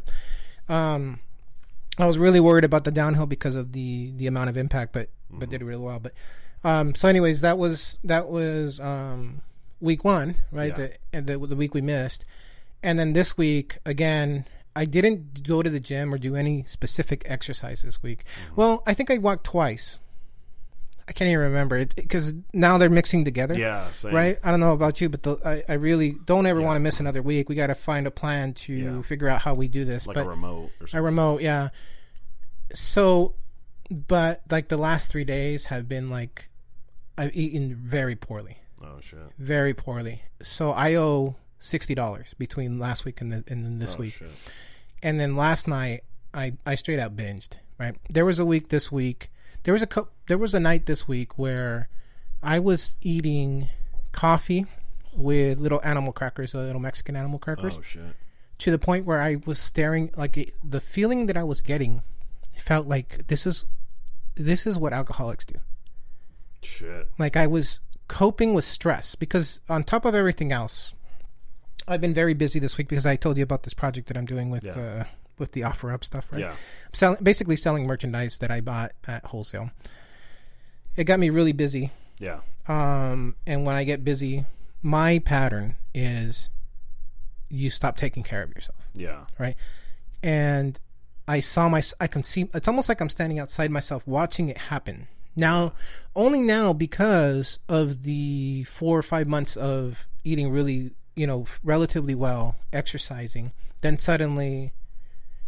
[0.70, 1.20] Um,
[1.98, 5.10] I was really worried about the downhill because of the the amount of impact, but
[5.30, 6.00] but did really well.
[6.00, 6.14] But
[6.64, 9.42] um, so, anyways, that was that was um,
[9.80, 10.78] week one, right?
[10.78, 11.22] Yeah.
[11.22, 12.24] The, the the week we missed,
[12.84, 14.46] and then this week again.
[14.76, 18.24] I didn't go to the gym or do any specific exercise this week.
[18.56, 20.00] Well, I think I walked twice.
[21.08, 23.92] I can't even remember it because now they're mixing together yeah.
[23.92, 24.14] Same.
[24.14, 24.40] right?
[24.44, 27.02] I don't know about you, but the, I, I really don't ever want to miss
[27.02, 27.50] another week.
[27.50, 29.02] We got to find a plan to Yeah.
[29.02, 30.08] figure out how we do this.
[30.08, 31.70] Like but a remote or a remote, yeah.
[32.74, 33.36] So,
[33.90, 36.48] but like the last three days have been like
[37.18, 39.20] I've eaten very poorly, oh shit.
[39.38, 40.24] very poorly.
[40.42, 44.16] So I owe sixty dollars between last week and, the, and then this oh, week.
[44.16, 44.30] Shit.
[45.02, 47.54] And then last night, I I straight out binged.
[47.80, 49.32] Right, there was a week this week.
[49.64, 51.88] There was a co- there was a night this week where
[52.44, 53.70] I was eating
[54.12, 54.66] coffee
[55.14, 58.16] with little animal crackers, uh, little Mexican animal crackers, Oh shit.
[58.60, 62.04] to the point where I was staring like it, the feeling that I was getting
[62.56, 63.66] felt like this is
[64.36, 65.56] this is what alcoholics do.
[66.62, 67.10] Shit.
[67.18, 70.94] Like I was coping with stress because on top of everything else,
[71.88, 74.26] I've been very busy this week because I told you about this project that I'm
[74.26, 74.72] doing with Yeah.
[74.74, 75.04] uh,
[75.40, 76.42] with the OfferUp stuff, right?
[76.42, 76.54] Yeah.
[76.94, 79.72] selling basically selling merchandise that I bought at wholesale.
[80.96, 82.42] It got me really busy Yeah.
[82.68, 84.46] Um, and when I get busy,
[84.84, 86.50] my pattern is
[87.50, 88.78] you stop taking care of yourself.
[88.94, 89.26] Yeah.
[89.40, 89.56] right?
[90.22, 90.80] And
[91.28, 94.58] I saw my, I can see, it's almost like I'm standing outside myself watching it
[94.58, 95.08] happen.
[95.36, 95.74] Now,
[96.16, 102.16] only now because of the four or five months of eating really, you know, relatively
[102.16, 104.74] well, exercising, then suddenly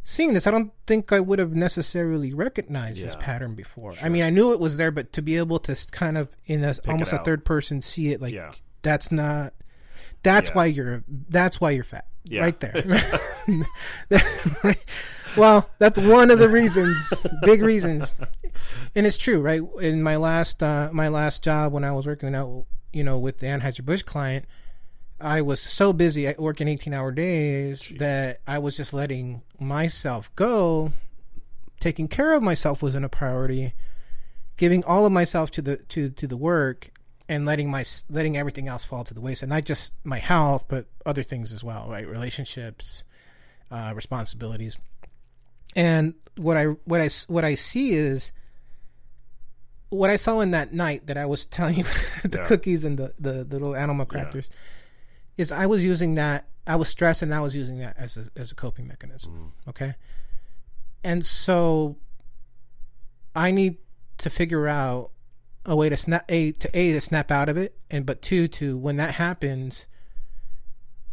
[0.04, 3.94] seeing this, I don't think I would have necessarily recognized this pattern before.
[4.04, 6.64] I mean, I knew it was there, but to be able to kind of in
[6.64, 8.52] a almost a third person see it, like Yeah.
[8.82, 9.54] that's not.
[10.24, 10.56] That's Yeah.
[10.56, 11.04] why you're.
[11.30, 12.08] That's why you're fat.
[12.26, 12.42] Yeah.
[12.42, 13.02] Right there.
[15.38, 16.98] well, that's one of the reasons,
[17.44, 18.14] big reasons,
[18.96, 19.62] and it's true, right?
[19.82, 23.40] In my last uh, my last job when I was working out, you know, with
[23.40, 24.46] the Anheuser Busch client,
[25.24, 30.30] I was so busy at working eighteen hour days that I was just letting myself
[30.36, 30.94] go.
[31.80, 33.74] Taking care of myself wasn't a priority.
[34.58, 36.92] Giving all of myself to the to to the work
[37.30, 39.50] and letting my letting everything else fall to the wayside.
[39.50, 42.08] Not just my health, but other things as well, right?
[42.08, 43.04] Relationships,
[43.72, 44.78] uh, responsibilities.
[45.76, 48.32] And what I what I what I see is
[49.90, 51.86] what I saw in that night that I was telling you
[52.24, 52.44] the Yeah.
[52.46, 54.50] cookies and the, the the little animal crackers
[55.38, 58.26] is I was using that I was stressed and I was using that as a
[58.36, 59.54] as a coping mechanism.
[59.68, 59.96] Okay.
[61.04, 61.98] And so
[63.36, 63.78] I need
[64.20, 65.12] to figure out
[65.66, 68.48] a way to snap a to a to snap out of it and but two
[68.48, 69.88] to when that happens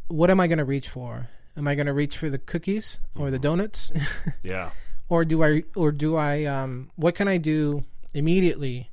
[0.09, 1.29] what am I going to reach for?
[1.57, 3.93] Am I going to reach for the cookies or the donuts?
[4.43, 4.71] Yeah.
[5.09, 8.90] or do I or do I um what can I do immediately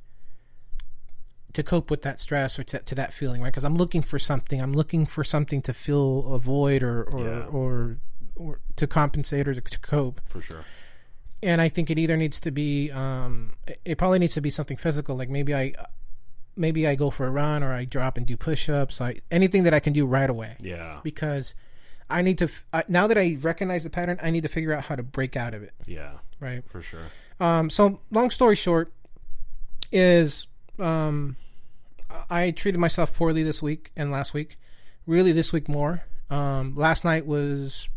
[1.54, 4.18] to cope with that stress or to, to that feeling right because I'm looking for
[4.18, 7.44] something I'm looking for something to fill a void or or Yeah.
[7.46, 7.96] or,
[8.36, 10.64] or to compensate or to, to cope For sure.
[11.42, 13.52] and I think it either needs to be um
[13.84, 15.74] it- probably needs to be something physical like maybe I
[16.54, 19.72] maybe I go for a run or I drop and do push-ups I anything that
[19.74, 21.00] I can do right away Yeah.
[21.02, 21.54] because
[22.10, 24.72] I need to f- I, now that I recognize the pattern I need to figure
[24.74, 26.12] out how to break out of it Yeah.
[26.40, 27.06] right For sure.
[27.40, 28.92] um, so long story short
[29.92, 30.46] is
[30.78, 31.36] um,
[32.30, 34.56] I treated myself poorly this week and last week.
[35.06, 36.02] Really, this week more.
[36.30, 37.88] Um, last night was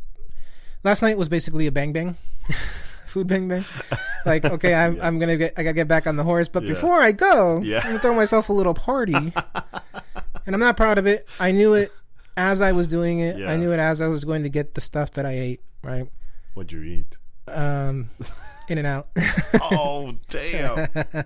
[0.84, 2.16] last night was basically a bang bang,
[3.08, 3.66] food bang bang.
[4.26, 6.70] Like, okay, I'm, I'm gonna get I gotta get back on the horse, but Yeah.
[6.70, 7.80] before I go, Yeah.
[7.80, 9.34] I'm gonna throw myself a little party, and
[10.56, 11.28] I'm not proud of it.
[11.40, 11.92] I knew it
[12.38, 13.38] as I was doing it.
[13.38, 13.52] Yeah.
[13.52, 15.62] I knew it as I was going to get the stuff that I ate.
[15.84, 16.08] Right,
[16.54, 17.18] What'd you eat?
[17.50, 18.10] um,
[18.72, 19.10] in and out.
[19.62, 20.88] Oh damn!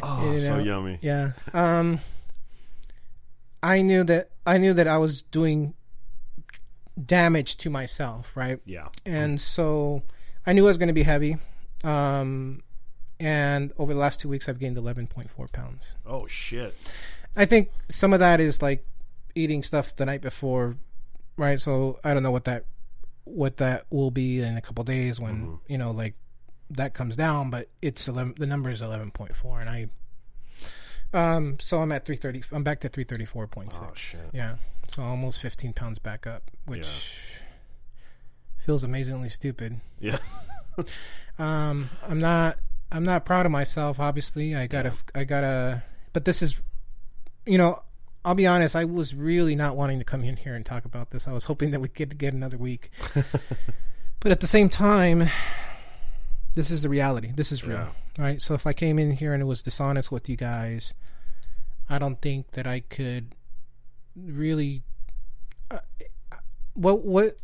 [0.00, 0.98] Oh, so know, yummy.
[1.02, 1.32] Yeah.
[1.52, 1.98] Um
[3.62, 5.74] I knew that I knew that I was doing
[7.04, 8.60] damage to myself, right?
[8.64, 8.88] Yeah.
[9.04, 10.02] And so
[10.46, 11.36] I knew I was going to be heavy.
[11.82, 12.62] Um
[13.20, 15.96] and over the last 2 weeks I've gained 11.4 pounds.
[16.06, 16.76] Oh shit.
[17.36, 18.86] I think some of that is like
[19.34, 20.76] eating stuff the night before,
[21.36, 21.60] right?
[21.60, 22.66] So I don't know what that
[23.24, 25.58] what that will be in a couple days when, Mhm.
[25.66, 26.14] you know, like
[26.70, 29.88] that comes down, but it's 11 the number is 11.4 and I
[31.14, 33.82] um so I'm at 330 I'm back to 334.6.
[33.82, 34.20] Oh shit.
[34.32, 34.56] Yeah.
[34.88, 37.20] So almost 15 pounds back up, which
[38.58, 39.80] feels amazingly stupid.
[39.98, 40.18] Yeah.
[41.38, 42.58] Um, I'm not.
[42.90, 44.00] I'm not proud of myself.
[44.00, 44.92] Obviously, I gotta.
[45.14, 45.82] I gotta.
[46.12, 46.60] But this is,
[47.46, 47.82] you know,
[48.24, 48.74] I'll be honest.
[48.74, 51.28] I was really not wanting to come in here and talk about this.
[51.28, 52.90] I was hoping that we could get another week.
[54.20, 55.28] but at the same time,
[56.58, 57.30] this is the reality.
[57.34, 58.42] This is real, right?
[58.42, 60.92] So if I came in here and it was dishonest with you guys,
[61.88, 63.34] I don't think that I could
[64.16, 64.82] really.
[65.70, 65.78] Uh,
[66.74, 67.36] what what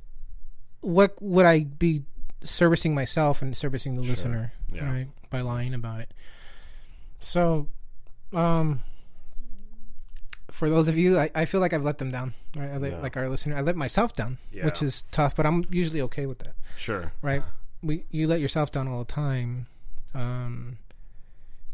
[0.81, 2.03] what would I be
[2.43, 4.85] servicing myself and servicing the listener, Yeah.
[4.93, 5.09] right?
[5.31, 6.13] By lying about it.
[7.21, 7.69] So,
[8.33, 8.83] um,
[10.51, 12.71] for those of you, I, I feel like I've let them down, right?
[12.71, 12.99] I let, Yeah.
[13.01, 14.65] Like our listener, I let myself down, Yeah.
[14.67, 17.13] which is tough, but I'm usually okay with that, Sure.
[17.23, 17.43] right?
[17.85, 19.67] We you let yourself down all the time,
[20.15, 20.79] um,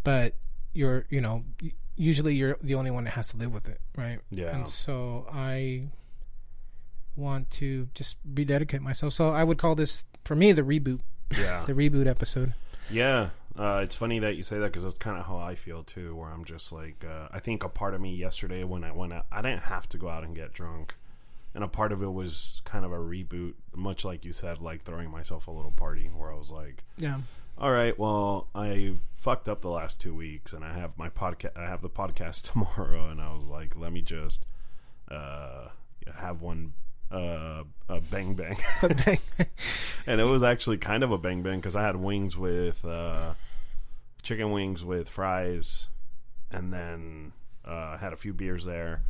[0.05, 0.35] but
[0.73, 1.45] you're you know
[1.97, 4.19] usually you're the only one that has to live with it, right?
[4.31, 4.57] Yeah.
[4.57, 5.89] And so I
[7.17, 9.13] want to just rededicate myself.
[9.13, 11.01] So I would call this for me the reboot,
[11.37, 11.65] Yeah.
[11.67, 12.55] the reboot episode.
[12.91, 15.85] Yeah, uh, it's funny that you say that because that's kind of how I feel
[15.85, 16.17] too.
[16.17, 19.13] Where I'm just like, uh, I think a part of me yesterday when I went
[19.13, 20.95] out, I didn't have to go out and get drunk,
[21.55, 24.83] and a part of it was kind of a reboot, much like you said, like
[24.83, 27.21] throwing myself a little party where I was like, Yeah.
[27.59, 31.57] all right, well, I fucked up the last two weeks, and I have my podcast.
[31.57, 34.47] I have the podcast tomorrow, and I was like, let me just
[35.11, 35.69] uh,
[36.17, 36.73] have one
[37.11, 38.57] uh, a bang bang.
[39.05, 39.19] bang."
[40.07, 43.35] and it was actually kind of a bang bang because I had wings with uh,
[44.23, 45.89] chicken wings with fries,
[46.51, 47.33] and then
[47.65, 49.03] Uh, had a few beers there,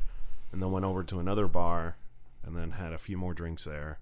[0.52, 1.96] and then went over to another bar,
[2.44, 3.98] and then had a few more drinks there,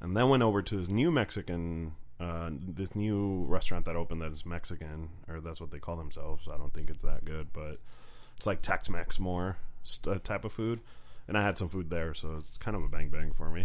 [0.00, 4.32] and then went over to this new Mexican, uh, this new restaurant that opened that
[4.32, 6.48] is Mexican, or that's what they call themselves.
[6.52, 7.78] I don't think it's that good, but
[8.36, 10.80] it's like Tex-Mex more st- uh, type of food.
[11.28, 13.64] And I had some food there, so it's kind of a bang bang for me.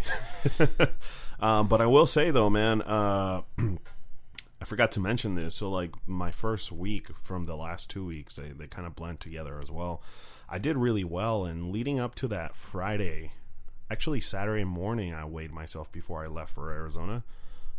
[1.40, 3.42] um, but I will say though, man, uh,
[4.60, 5.56] I forgot to mention this.
[5.56, 9.20] So like my first week from the last two weeks, they they kind of blend
[9.20, 10.02] together as well.
[10.48, 13.32] I did really well, and leading up to that Friday,
[13.90, 17.22] actually Saturday morning, I weighed myself before I left for Arizona,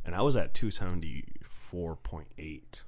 [0.05, 2.83] and I was at two seventy four point eight.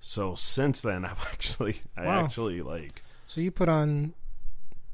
[0.00, 2.24] So since then, I've actually, I Wow.
[2.24, 4.14] actually like So you put on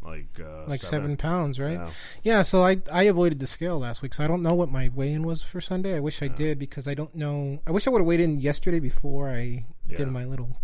[0.03, 1.73] like uh, like seven, pounds, right?
[1.79, 1.91] Yeah.
[2.23, 4.91] Yeah, so I I avoided the scale last week, so I don't know what my
[4.95, 5.97] weigh-in was for Sunday.
[5.97, 7.61] I wish I did because I don't know.
[7.67, 9.97] I wish I would have weighed in yesterday before I Yeah.
[9.99, 10.59] did my little,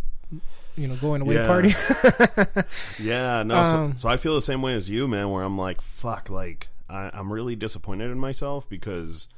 [0.76, 1.46] you know, going away Yeah.
[1.46, 1.74] party.
[2.98, 3.56] Yeah, no.
[3.56, 5.30] Um, so, so I feel the same way as you, man.
[5.30, 9.28] Where I'm like, fuck, like I, I'm really disappointed in myself because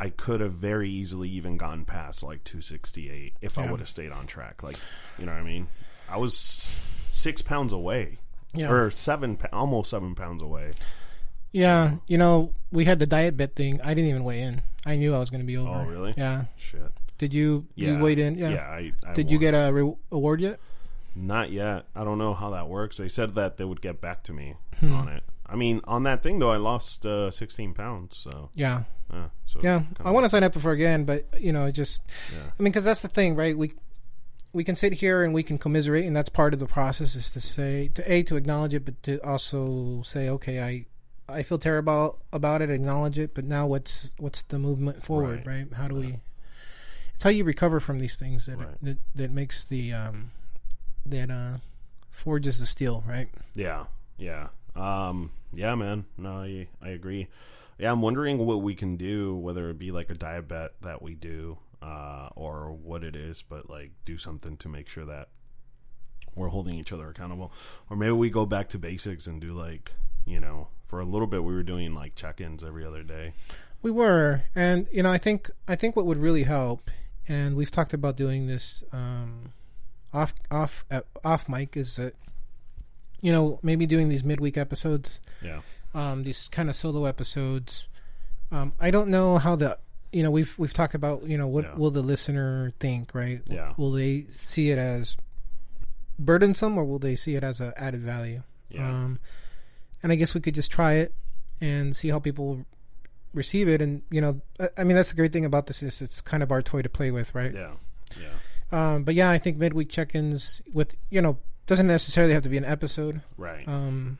[0.00, 4.12] I could have very easily even gone past like 268 if I would have stayed
[4.12, 4.62] on track.
[4.62, 4.76] Like,
[5.18, 5.68] you know what I mean?
[6.08, 6.76] I was
[7.10, 8.18] six pounds away,
[8.54, 10.70] yeah, or seven, almost seven pounds away.
[11.52, 11.96] yeah.
[12.06, 13.80] You know, we had the diet bet thing.
[13.82, 14.62] I didn't even weigh in.
[14.86, 15.70] I knew I was going to be over.
[15.70, 16.14] Oh, really?
[16.16, 16.44] Yeah.
[16.56, 16.92] Shit.
[17.18, 17.66] Did you?
[17.74, 17.92] Yeah.
[17.92, 18.38] You weighed in?
[18.38, 18.50] Yeah.
[18.50, 18.66] Yeah.
[18.68, 20.60] I, I Did you get a re- award yet?
[21.14, 21.86] Not yet.
[21.96, 22.96] I don't know how that works.
[22.96, 24.92] They said that they would get back to me Hmm.
[24.92, 25.24] on it.
[25.46, 28.16] I mean, on that thing though, I lost uh, 16 pounds.
[28.16, 28.84] So Yeah.
[29.12, 29.82] uh, so Yeah.
[30.04, 32.02] I want to sign up for again, but you know, it just.
[32.32, 32.42] Yeah.
[32.58, 33.56] I mean, because that's the thing, right?
[33.58, 33.72] We
[34.52, 37.14] we can sit here and we can commiserate, and that's part of the process.
[37.16, 40.86] Is to say to a to acknowledge it, but to also say, okay, I
[41.28, 45.66] I feel terrible about it, acknowledge it, but now what's what's the movement forward, right?
[45.68, 45.72] Right.
[45.74, 46.16] How do we?
[47.18, 48.76] It's how you recover from these things that Right.
[48.80, 50.30] that, that makes the um
[51.04, 51.56] that uh
[52.12, 53.28] forges the steel, right?
[53.56, 53.86] Yeah,
[54.18, 56.04] yeah, um, yeah, man.
[56.16, 57.26] No, I I agree.
[57.76, 61.02] Yeah, I'm wondering what we can do, whether it be like a diet bet that
[61.02, 65.28] we do, uh, or what it is, but like do something to make sure that
[66.36, 67.50] we're holding each other accountable,
[67.90, 69.90] or maybe we go back to basics and do like
[70.24, 73.32] you know, for a little bit we were doing like check-ins every other day.
[73.82, 76.90] We were, and you know, I think I think what would really help,
[77.28, 79.52] and we've talked about doing this um,
[80.12, 82.14] off off uh, off mic, is that
[83.20, 85.60] you know maybe doing these midweek episodes, Yeah,
[85.94, 87.86] um, these kind of solo episodes.
[88.50, 89.78] Um, I don't know how the
[90.12, 91.74] you know we've we've talked about you know what Yeah.
[91.74, 93.42] will the listener think, right?
[93.46, 93.74] Yeah.
[93.76, 95.16] Will they see it as
[96.18, 98.42] burdensome, or will they see it as an added value?
[98.70, 99.18] yeah, Um,
[100.02, 101.12] and I guess we could just try it
[101.60, 102.64] and see how people
[103.34, 103.80] receive it.
[103.82, 104.40] And you know,
[104.76, 106.88] I, mean, that's the great thing about this is it's kind of our toy to
[106.88, 107.52] play with, right?
[107.52, 107.72] yeah,
[108.18, 108.28] yeah,
[108.94, 112.56] Um, but yeah, I think midweek check-ins with you know doesn't necessarily have to be
[112.56, 113.68] an episode, right.
[113.68, 114.18] um,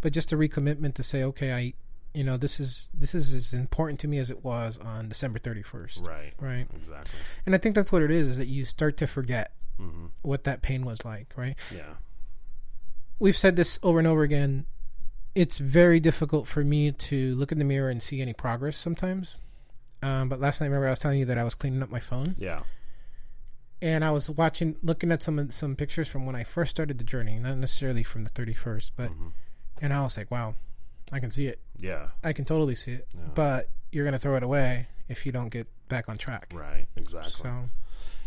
[0.00, 1.74] but just a recommitment to say, okay, I,
[2.14, 5.38] you know, this is this is as important to me as it was on December
[5.38, 6.66] thirty first, right, right?
[6.74, 7.18] exactly.
[7.46, 10.44] And I think that's what it is: is that you start to forget hmm what
[10.44, 11.56] that pain was like, right?
[11.74, 11.94] Yeah,
[13.18, 14.66] we've said this over and over again.
[15.34, 19.36] It's very difficult for me to look in the mirror and see any progress sometimes.
[20.02, 22.00] Um, but last night, remember, I was telling you that I was cleaning up my
[22.00, 22.60] phone, yeah,
[23.82, 27.04] and I was watching, looking at some some pictures from when I first started the
[27.04, 29.32] journey, not necessarily from the thirty first, but Mhm.
[29.80, 30.54] and I was like, wow,
[31.12, 31.60] I can see it.
[31.78, 33.08] yeah, I can totally see it.
[33.14, 33.20] Yeah.
[33.34, 36.50] But you're gonna throw it away if you don't get back on track.
[36.54, 37.30] right, exactly.
[37.30, 37.68] So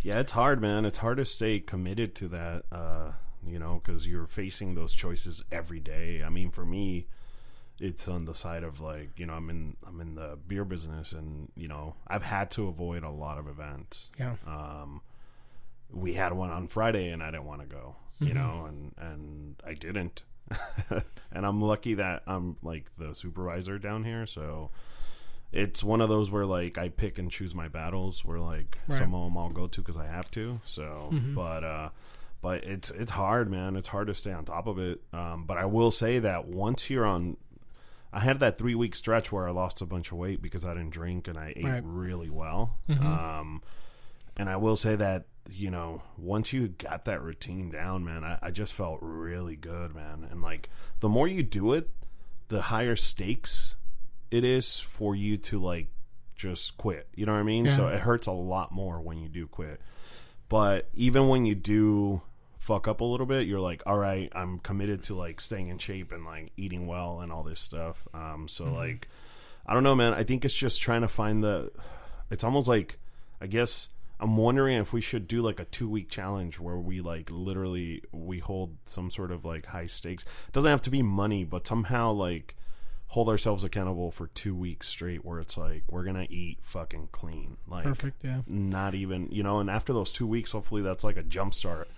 [0.04, 0.84] Yeah, it's hard, man.
[0.86, 3.12] It's hard to stay committed to that, uh,
[3.48, 6.24] you know, because you're facing those choices every day.
[6.24, 7.08] I mean, for me,
[7.80, 11.12] it's on the side of like, you know, I'm in I'm in the beer business,
[11.12, 14.10] and you know, I've had to avoid a lot of events.
[14.20, 15.02] yeah, Um,
[15.92, 19.56] we had one on Friday, and I didn't want to go, you know, and and
[19.66, 20.24] I didn't.
[21.32, 24.72] and I'm lucky that I'm like the supervisor down here, so
[25.52, 28.26] it's one of those where like I pick and choose my battles.
[28.26, 28.98] Where like Right.
[28.98, 30.60] some of them I'll go to because I have to.
[30.66, 31.36] So, Mhm.
[31.36, 31.90] but uh,
[32.44, 33.76] but it's it's hard, man.
[33.76, 35.02] It's hard to stay on top of it.
[35.12, 37.38] Um, but I will say that once you're on.
[38.16, 40.76] I had that three week stretch where I lost a bunch of weight because I
[40.76, 41.82] didn't drink and I ate Right.
[41.84, 42.78] really well.
[42.88, 43.04] Mhm.
[43.04, 43.64] Um,
[44.38, 48.38] and I will say that you know once you got that routine down, man, I,
[48.40, 50.28] I just felt really good, man.
[50.30, 50.70] And like
[51.00, 51.90] the more you do it,
[52.50, 53.76] the higher stakes
[54.30, 55.88] it is for you to like
[56.36, 57.08] just quit.
[57.16, 57.72] You know what I mean?
[57.72, 59.82] So it hurts a lot more when you do quit.
[60.50, 62.22] But even when you do
[62.64, 65.80] fuck up a little bit, you're like, all right, I'm committed to like staying in
[65.80, 68.08] shape and like eating well and all this stuff.
[68.14, 69.10] Um, so like,
[69.68, 70.14] I don't know, man.
[70.14, 71.72] I think it's just trying to find the.
[72.32, 73.00] It's almost like,
[73.42, 77.02] I guess I'm wondering if we should do like a two week challenge where we
[77.02, 80.24] like literally we hold some sort of like high stakes.
[80.24, 82.56] It doesn't have to be money, but somehow like
[83.08, 87.58] hold ourselves accountable for two weeks straight where it's like we're gonna eat fucking clean.
[87.68, 88.24] Like Perfect.
[88.24, 88.40] Yeah.
[88.48, 91.90] not even you know, and after those two weeks hopefully that's like a jump start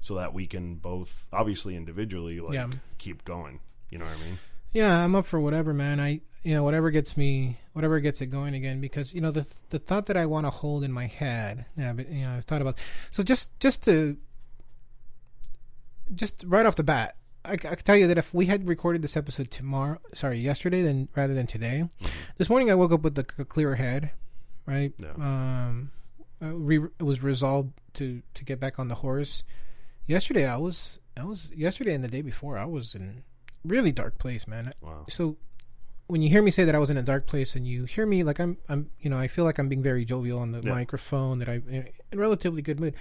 [0.00, 2.68] so that we can both obviously individually like Yeah.
[2.98, 3.60] keep going.
[3.90, 4.38] You know what I mean?
[4.72, 5.98] Yeah, I'm up for whatever, man.
[6.00, 8.80] I you know whatever gets me, whatever gets it going again.
[8.80, 11.66] Because you know the the thought that I want to hold in my head.
[11.76, 12.78] Yeah, but you know I've thought about.
[13.10, 14.16] So just just to
[16.14, 19.02] just right off the bat, I, I can tell you that if we had recorded
[19.02, 21.88] this episode tomorrow, sorry, yesterday, then rather than today,
[22.38, 24.10] this morning I woke up with a clearer head,
[24.66, 24.92] right?
[24.98, 25.12] Yeah.
[25.16, 25.90] Um,
[26.40, 29.42] I re- it was resolved to to get back on the horse.
[30.06, 33.22] Yesterday I was I was yesterday and the day before I was in
[33.64, 34.72] really dark place, man.
[34.80, 35.04] Wow.
[35.08, 35.36] So
[36.06, 38.06] when you hear me say that I was in a dark place and you hear
[38.06, 40.60] me like I'm I'm you know I feel like I'm being very jovial on the
[40.62, 40.70] Yeah.
[40.70, 42.94] microphone that I'm in in relatively good mood.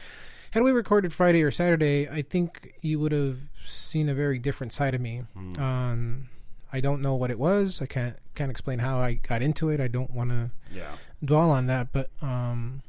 [0.51, 4.73] Had we recorded Friday or Saturday, I think you would have seen a very different
[4.73, 5.21] side of me.
[5.37, 5.59] Mm.
[5.59, 6.29] Um,
[6.73, 7.81] I don't know what it was.
[7.81, 9.79] I can't can't explain how I got into it.
[9.79, 10.95] I don't want to Yeah.
[11.23, 12.81] dwell on that, but um,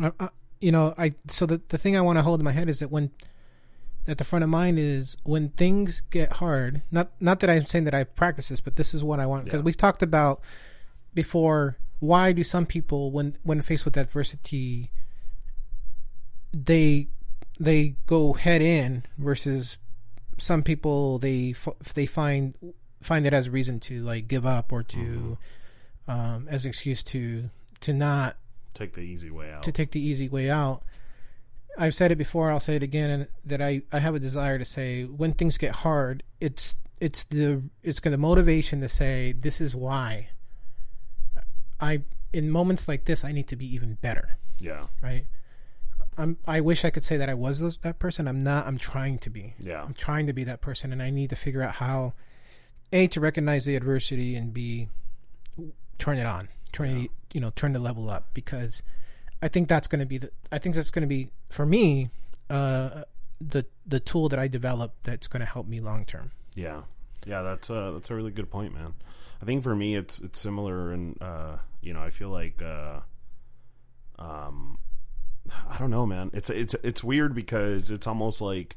[0.00, 0.28] I, I,
[0.60, 2.78] you know, I so the the thing I want to hold in my head is
[2.80, 3.10] that when
[4.08, 6.82] at the front of mind is when things get hard.
[6.90, 9.44] Not not that I'm saying that I practice this, but this is what I want
[9.44, 9.64] because Yeah.
[9.64, 10.40] we've talked about
[11.14, 11.76] before.
[11.98, 14.90] Why do some people, when when faced with adversity,
[16.52, 17.08] they
[17.58, 19.76] they go head in versus
[20.38, 21.54] some people they
[21.94, 22.54] they find
[23.02, 25.36] find it as a reason to like give up or to
[26.08, 27.50] um, as an excuse to
[27.80, 28.36] to not
[28.74, 29.62] Take the easy way out.
[29.64, 30.82] to take the easy way out.
[31.78, 32.50] I've said it before.
[32.50, 35.56] I'll say it again, and that I, I have a desire to say when things
[35.56, 40.30] get hard, it's it's the it's the motivation to say this is why.
[41.80, 42.02] I
[42.32, 44.36] in moments like this, I need to be even better.
[44.58, 44.82] yeah.
[45.02, 45.26] Right.
[46.18, 46.36] I'm.
[46.46, 48.28] I wish I could say that I was those, that person.
[48.28, 48.66] I'm not.
[48.66, 49.54] I'm trying to be.
[49.58, 49.82] Yeah.
[49.82, 52.12] I'm trying to be that person, and I need to figure out how,
[52.92, 54.88] a, to recognize the adversity, and b,
[55.98, 58.82] turn it on, turn it, you know, turn the level up, because
[59.42, 60.30] I think that's going to be the.
[60.52, 62.10] I think that's going to be for me,
[62.48, 63.02] uh,
[63.40, 66.32] the the tool that I develop that's going to help me long term.
[66.54, 66.82] Yeah,
[67.26, 68.94] yeah, that's a that's a really good point, man.
[69.42, 73.00] I think for me, it's it's similar, and uh, you know, I feel like, uh,
[74.18, 74.78] um,
[75.68, 76.30] I don't know, man.
[76.34, 78.76] It's it's it's weird because it's almost like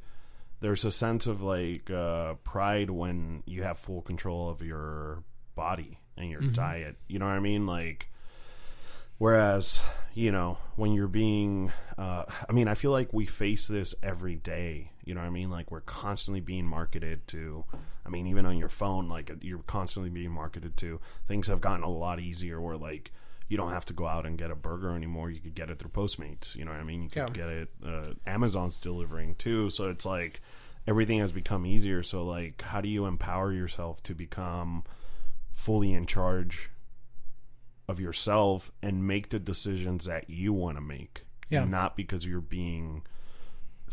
[0.61, 5.23] there's a sense of like uh, pride when you have full control of your
[5.55, 6.95] body and your diet.
[7.07, 7.65] You know what I mean?
[7.65, 8.07] Like,
[9.17, 9.81] whereas
[10.13, 14.35] you know when you're being, uh, I mean, I feel like we face this every
[14.35, 14.91] day.
[15.03, 15.49] You know what I mean?
[15.49, 17.65] Like we're constantly being marketed to.
[18.05, 20.99] I mean, even on your phone, like you're constantly being marketed to.
[21.27, 22.61] Things have gotten a lot easier.
[22.61, 23.11] Where like
[23.49, 25.29] you don't have to go out and get a burger anymore.
[25.29, 26.55] You could get it through Postmates.
[26.55, 27.01] You know what I mean?
[27.03, 27.29] You could Yeah.
[27.29, 27.69] get it.
[27.85, 29.69] Uh, Amazon's delivering too.
[29.69, 30.41] So it's like
[30.87, 32.03] everything has become easier.
[32.03, 34.83] So like, how do you empower yourself to become
[35.53, 36.69] fully in charge
[37.87, 41.25] of yourself and make the decisions that you want to make?
[41.49, 41.65] Yeah.
[41.65, 43.03] Not because you're being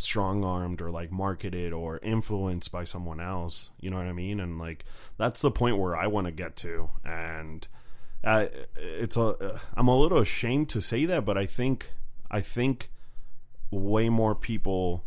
[0.01, 3.71] strong armed or like marketed or influenced by someone else.
[3.81, 4.41] You know what I mean?
[4.41, 4.85] And like
[5.19, 6.91] that's the point where I want to get to.
[7.05, 7.67] And
[8.25, 8.47] uh,
[8.77, 11.91] it's a I'm a little ashamed to say that, but I think
[12.31, 12.91] I think
[13.71, 15.05] way more people.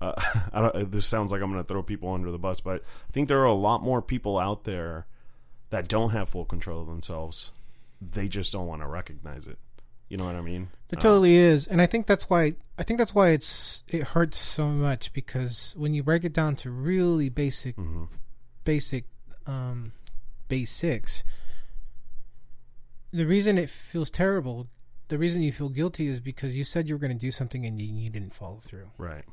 [0.00, 0.12] Uh,
[0.52, 3.12] I don't, this sounds like I'm going to throw people under the bus, but I
[3.12, 5.06] think there are a lot more people out there
[5.70, 7.50] that don't have full control of themselves.
[8.00, 9.58] They just don't want to recognize it.
[10.08, 10.68] You know what I mean?
[10.88, 14.38] There totally is, and I think that's why I think that's why it's it hurts
[14.38, 18.04] so much because when you break it down to really basic, hmm
[18.64, 19.04] basic,
[19.46, 19.92] um,
[20.48, 21.24] basics,
[23.12, 24.68] the reason it feels terrible,
[25.08, 27.64] the reason you feel guilty is because you said you were going to do something
[27.64, 28.90] and you, you didn't follow through.
[28.98, 29.24] Right.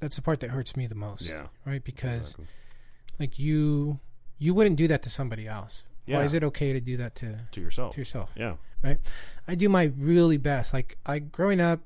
[0.00, 1.22] That's the part that hurts me the most.
[1.22, 1.46] Yeah.
[1.64, 2.46] Right, because Exactly.
[3.20, 4.00] like you,
[4.38, 5.84] you wouldn't do that to somebody else.
[6.06, 6.18] Yeah.
[6.18, 7.94] Why is it okay to do that to To yourself.
[7.94, 8.30] to yourself?
[8.34, 8.54] Yeah.
[8.82, 8.98] right?
[9.46, 10.72] I do my really best.
[10.72, 11.80] Like I growing up,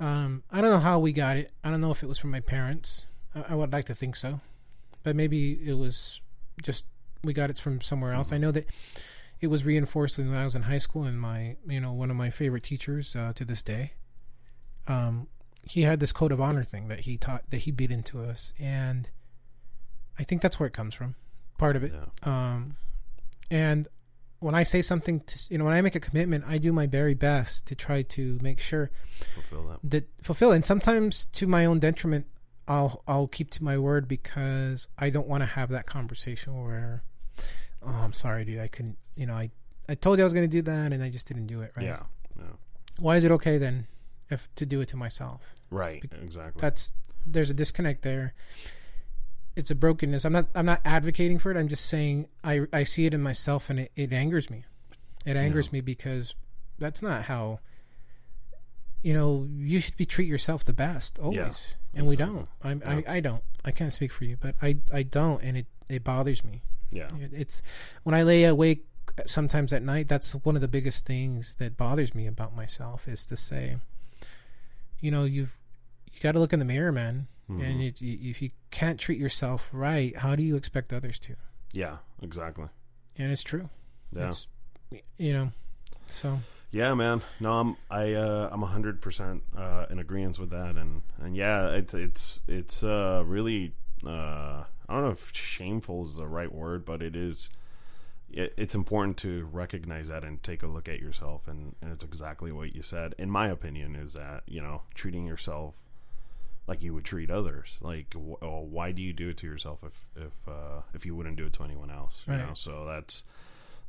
[0.00, 1.52] um, I don't know how we got it.
[1.62, 3.06] I don't know if it was from my parents.
[3.34, 4.40] I, I would like to think so,
[5.02, 6.20] but maybe it was
[6.62, 6.84] just
[7.22, 8.32] we got it from somewhere else.
[8.32, 8.66] I know that
[9.40, 12.16] it was reinforced when I was in high school, and my you know one of
[12.16, 13.92] my favorite teachers uh, to this day.
[14.88, 15.28] Um,
[15.66, 18.52] he had this code of honor thing that he taught that he beat into us,
[18.58, 19.08] and
[20.18, 21.14] I think that's where it comes from.
[21.58, 21.92] Part of it.
[21.94, 22.04] Yeah.
[22.54, 22.76] Um,
[23.50, 23.88] and
[24.40, 26.86] when I say something, to, you know, when I make a commitment, I do my
[26.86, 28.90] very best to try to make sure
[29.34, 29.78] Fulfill that.
[29.90, 30.52] that fulfill.
[30.52, 32.26] And sometimes, to my own detriment,
[32.68, 37.02] I'll I'll keep to my word because I don't want to have that conversation where,
[37.82, 38.98] oh, I'm sorry, dude, I couldn't.
[39.14, 39.50] You know, I
[39.88, 41.72] I told you I was going to do that, and I just didn't do it.
[41.76, 41.86] Right.
[41.86, 42.02] Yeah.
[42.36, 42.44] Yeah.
[42.98, 43.86] why is it okay then
[44.30, 45.54] if to do it to myself?
[45.70, 46.04] Right.
[46.22, 46.60] Exactly.
[46.60, 46.90] That's
[47.26, 48.34] there's a disconnect there.
[49.56, 50.24] It's a brokenness.
[50.24, 51.56] I'm not I'm not advocating for it.
[51.56, 54.64] I'm just saying I I see it in myself and it, it angers me.
[55.24, 56.34] It angers me because
[56.78, 57.60] that's not how
[59.02, 61.74] you know, you should be treat yourself the best always.
[61.92, 62.48] and we don't.
[62.62, 63.02] I'm, Yeah.
[63.06, 63.42] I I don't.
[63.64, 66.62] I can't speak for you, but I I don't and it it bothers me.
[66.90, 67.08] yeah.
[67.20, 67.62] It- It's
[68.02, 68.86] when I lay awake
[69.26, 70.08] sometimes at night.
[70.08, 73.76] That's one of the biggest things that bothers me about myself is to say,
[75.00, 75.58] you know, you've
[76.14, 77.26] you got to look in the mirror, man.
[77.50, 77.62] Mhm.
[77.62, 81.36] And it, you, if you can't treat yourself right, how do you expect others to?
[81.72, 81.98] Yeah.
[82.22, 82.66] Exactly.
[83.18, 83.68] And it's true.
[84.12, 84.28] Yeah.
[84.28, 84.48] It's,
[85.18, 85.52] you know,
[86.06, 86.40] so
[86.70, 87.22] Yeah, man.
[87.40, 91.68] No, I'm I uh I'm hundred percent uh in agreement with that and and yeah,
[91.70, 93.74] it's it's it's uh really
[94.06, 97.50] uh I don't know if shameful is the right word, but it is
[98.30, 102.04] it, it's important to recognize that and take a look at yourself and, and it's
[102.04, 103.14] exactly what you said.
[103.18, 105.74] In my opinion is that, you know, treating yourself
[106.66, 107.76] like you would treat others.
[107.80, 111.14] Like wh- oh, why do you do it to yourself if if uh if you
[111.14, 112.46] wouldn't do it to anyone else, you Right.
[112.46, 112.54] know?
[112.54, 113.24] So that's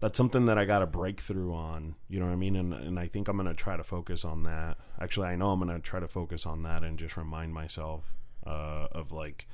[0.02, 1.96] that's something that I got a breakthrough on.
[2.10, 2.56] You know what I mean?
[2.58, 4.78] And and I think I'm gonna try to focus on that.
[5.00, 8.14] Actually, I know I'm gonna try to focus on that and just remind myself
[8.46, 9.48] uh, of like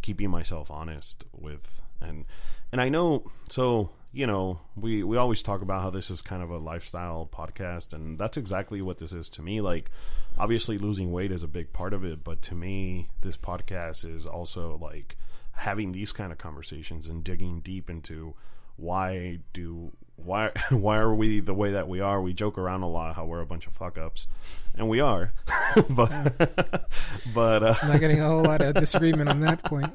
[0.00, 2.24] keeping myself honest with and
[2.70, 6.42] and I know so you know we we always talk about how this is kind
[6.42, 9.60] of a lifestyle podcast and that's exactly what this is to me.
[9.60, 9.90] Like
[10.38, 14.26] obviously losing weight is a big part of it but to me this podcast is
[14.26, 15.16] also like
[15.52, 18.34] having these kind of conversations and digging deep into
[18.78, 22.22] why do why why are we the way that we are?
[22.22, 24.26] We joke around a lot how we're a bunch of fuck ups.
[24.74, 25.32] And we are.
[25.90, 26.10] But
[27.34, 29.92] but uh I'm not getting a whole lot of disagreement on that point.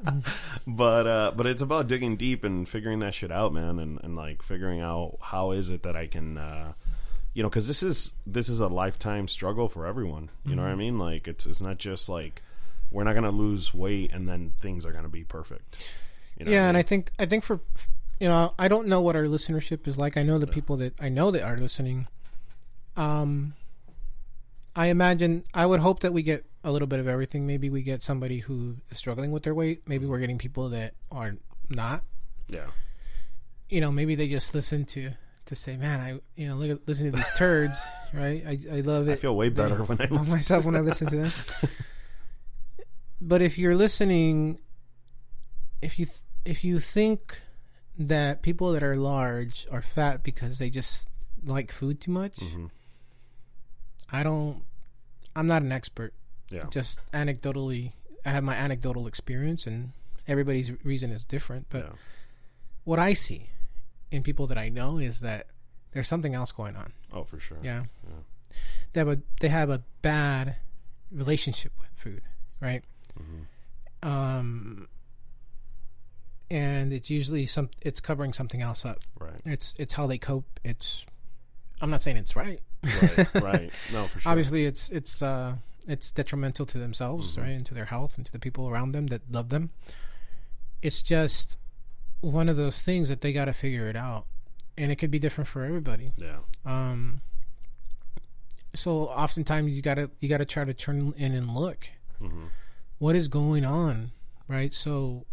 [0.66, 4.14] but uh but it's about digging deep and figuring that shit out man and and
[4.14, 6.72] like figuring out how is it that i can uh
[7.34, 10.30] you know because this is this is a lifetime struggle for everyone.
[10.46, 10.98] You know what i mean?
[10.98, 12.40] Like it's it's not just like
[12.90, 15.86] we're not gonna lose weight and then things are gonna be perfect.
[16.38, 17.60] You know yeah, what and I I think I think for
[18.20, 20.16] you know I don't know what our listenership is like.
[20.16, 22.06] I know the people that I know that are listening.
[22.96, 23.54] Um,
[24.76, 27.46] I imagine I would hope that we get a little bit of everything.
[27.46, 29.82] Maybe we get somebody who is struggling with their weight.
[29.86, 31.36] Maybe we're getting people that are
[31.68, 32.02] not.
[32.48, 32.66] yeah
[33.68, 35.10] You know, maybe they just listen to
[35.46, 37.78] to say, "Man, I you know look at listen to these turds."
[38.12, 38.42] right?
[38.46, 39.12] I I love it.
[39.12, 40.32] i feel way better when i listen.
[40.34, 41.32] myself when I listen to them.
[43.20, 44.60] but if you're listening,
[45.82, 46.06] if you
[46.44, 47.40] if you think
[47.98, 51.08] that people that are large are fat because they just
[51.44, 52.70] like food too much, Mhm.
[54.10, 54.62] I don't.
[55.36, 56.12] I'm not an expert.
[56.50, 57.92] yeah Just anecdotally,
[58.24, 59.92] I have my anecdotal experience, and
[60.28, 61.66] everybody's reason is different.
[61.70, 61.92] But yeah
[62.84, 63.48] what I see
[64.10, 65.46] in people that I know is that
[65.92, 66.92] there's something else going on.
[67.12, 67.84] oh for sure Yeah.
[68.06, 68.56] Yeah.
[68.92, 70.56] They have a they have a bad
[71.10, 72.20] relationship with food,
[72.60, 72.84] right?
[73.18, 74.06] Mhm.
[74.06, 74.88] Um
[76.50, 78.98] and it's usually some it's covering something else up.
[79.18, 80.60] right It's it's how they cope.
[80.64, 81.04] It's
[81.80, 82.60] I'm not saying it's right.
[82.84, 87.42] right right no for sure Obviously it's it's uh it's detrimental to themselves, Mhm.
[87.42, 87.50] right?
[87.50, 89.70] And to their health and to the people around them that love them.
[90.82, 91.56] It's just
[92.20, 94.26] one of those things that they got to figure it out.
[94.78, 96.12] And it could be different for everybody.
[96.16, 97.20] yeah Um,
[98.74, 101.88] so oftentimes you gotta you gotta try to turn in and look
[102.18, 102.46] hmm
[102.98, 104.12] what is going on,
[104.48, 104.72] right?
[104.72, 105.26] So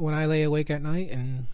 [0.00, 1.46] when I lay awake at night and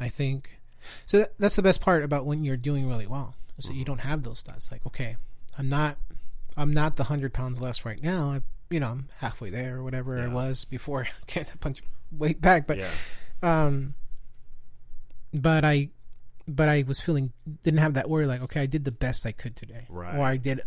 [0.00, 0.58] I think,
[1.06, 3.84] so that, that's the best part about when you're doing really well is that you
[3.84, 4.70] don't have those thoughts.
[4.70, 5.16] Like, okay,
[5.58, 5.96] I'm not,
[6.56, 8.30] I'm not the hundred pounds less right now.
[8.30, 11.86] I, you know, I'm halfway there or whatever I was before getting a bunch of
[12.12, 12.66] weight back.
[12.66, 12.90] But yeah
[13.42, 13.94] um,
[15.32, 15.90] but I,
[16.48, 17.32] but I was feeling
[17.62, 18.26] didn't have that worry.
[18.26, 20.16] Like, okay, I did the best I could today, Right.
[20.16, 20.60] or I did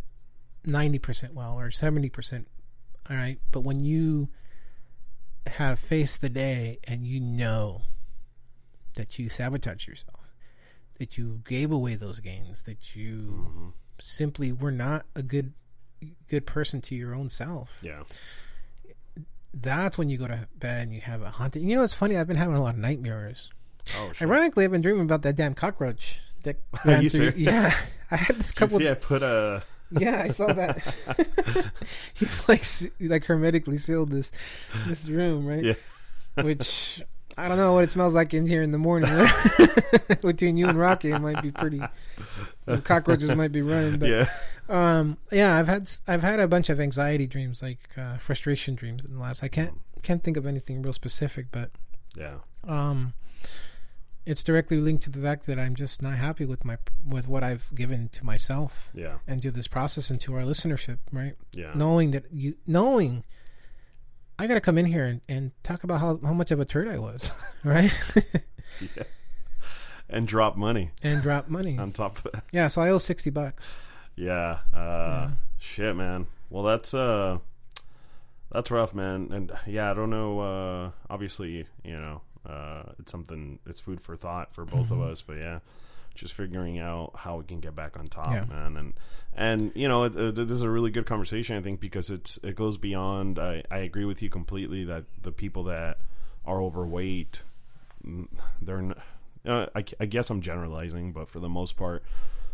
[0.65, 2.47] ninety percent well, or seventy percent.
[3.09, 4.29] All right, but when you
[5.47, 7.83] have faced the day and you know
[8.95, 10.19] that you sabotage yourself,
[10.99, 13.73] that you gave away those gains, that you Mhm.
[14.01, 15.53] simply were not a good
[16.29, 18.03] good person to your own self yeah
[19.53, 21.61] that's when you go to bed and you have a haunted.
[21.63, 22.15] You know, it's funny.
[22.15, 23.49] I've been having a lot of nightmares.
[23.97, 24.21] oh shit.
[24.21, 26.21] Ironically, I've been dreaming about that damn cockroach.
[26.43, 27.33] That Are ran you through-?
[27.35, 27.73] Yeah,
[28.11, 28.77] I had this Did you couple.
[28.79, 30.79] see I put a Yeah, I saw that.
[32.13, 32.63] he like
[32.99, 34.31] like hermetically sealed this
[34.87, 35.63] this room, right?
[35.63, 36.43] Yeah.
[36.43, 37.01] Which
[37.37, 39.11] I don't know what it smells like in here in the morning.
[40.21, 41.81] Between you and Rocky, it might be pretty.
[42.65, 44.29] The cockroaches might be running, but yeah
[44.69, 49.03] um, yeah, I've had I've had a bunch of anxiety dreams, like uh, frustration dreams
[49.03, 49.43] in the last.
[49.43, 49.73] I can't
[50.03, 51.71] can't think of anything real specific, but
[52.15, 52.35] yeah
[52.67, 53.13] um,
[54.25, 57.43] it's directly linked to the fact that I'm just not happy with my with what
[57.43, 59.17] I've given to myself Yeah.
[59.27, 61.33] and to this process and to our listenership, right?
[61.53, 61.71] Yeah.
[61.75, 63.23] Knowing that you knowing
[64.37, 66.87] I gotta come in here and, and talk about how, how much of a turd
[66.87, 67.31] I was,
[67.63, 67.91] right?
[68.95, 69.03] yeah.
[70.09, 71.77] And drop money and drop money.
[71.79, 72.43] on top of that.
[72.51, 73.73] Yeah, so I owe sixty bucks.
[74.15, 74.59] Yeah.
[74.73, 76.27] Uh shit, man.
[76.49, 77.39] Well, that's uh
[78.51, 79.29] that's rough, man.
[79.31, 84.15] And yeah, I don't know uh obviously, you know, uh it's something it's food for
[84.15, 85.59] thought for both of us, but yeah,
[86.15, 88.45] just figuring out how we can get back on top, Yeah.
[88.45, 88.77] man.
[88.77, 88.93] And
[89.35, 92.37] and you know, it, it, this is a really good conversation I think because it's
[92.43, 95.99] it goes beyond I I agree with you completely that the people that
[96.45, 97.41] are overweight
[98.05, 98.27] mm,
[98.61, 98.93] they're
[99.45, 102.03] uh, I, I guess I'm generalizing, but for the most part,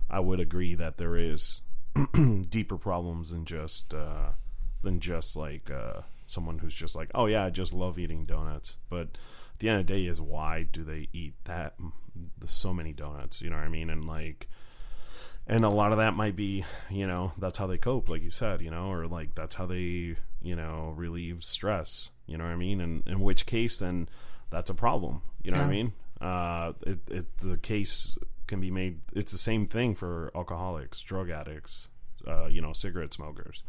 [0.09, 1.61] I would agree that there is
[2.49, 4.29] deeper problems than just uh,
[4.83, 8.75] than just like uh, someone who's just like, oh yeah, I just love eating donuts.
[8.89, 9.09] But
[9.55, 11.75] at the end of the day, is why do they eat that
[12.45, 13.41] so many donuts?
[13.41, 13.89] You know what I mean?
[13.89, 14.49] And like,
[15.47, 18.31] and a lot of that might be, you know, that's how they cope, like you
[18.31, 22.09] said, you know, or like that's how they, you know, relieve stress.
[22.27, 22.81] You know what I mean?
[22.81, 24.09] And in which case, then
[24.49, 25.21] that's a problem.
[25.43, 25.93] You know what I mean?
[26.19, 28.99] Uh, it, it the case can be made.
[29.13, 31.87] It's the same thing for alcoholics, drug addicts,
[32.27, 33.63] uh, you know, cigarette smokers.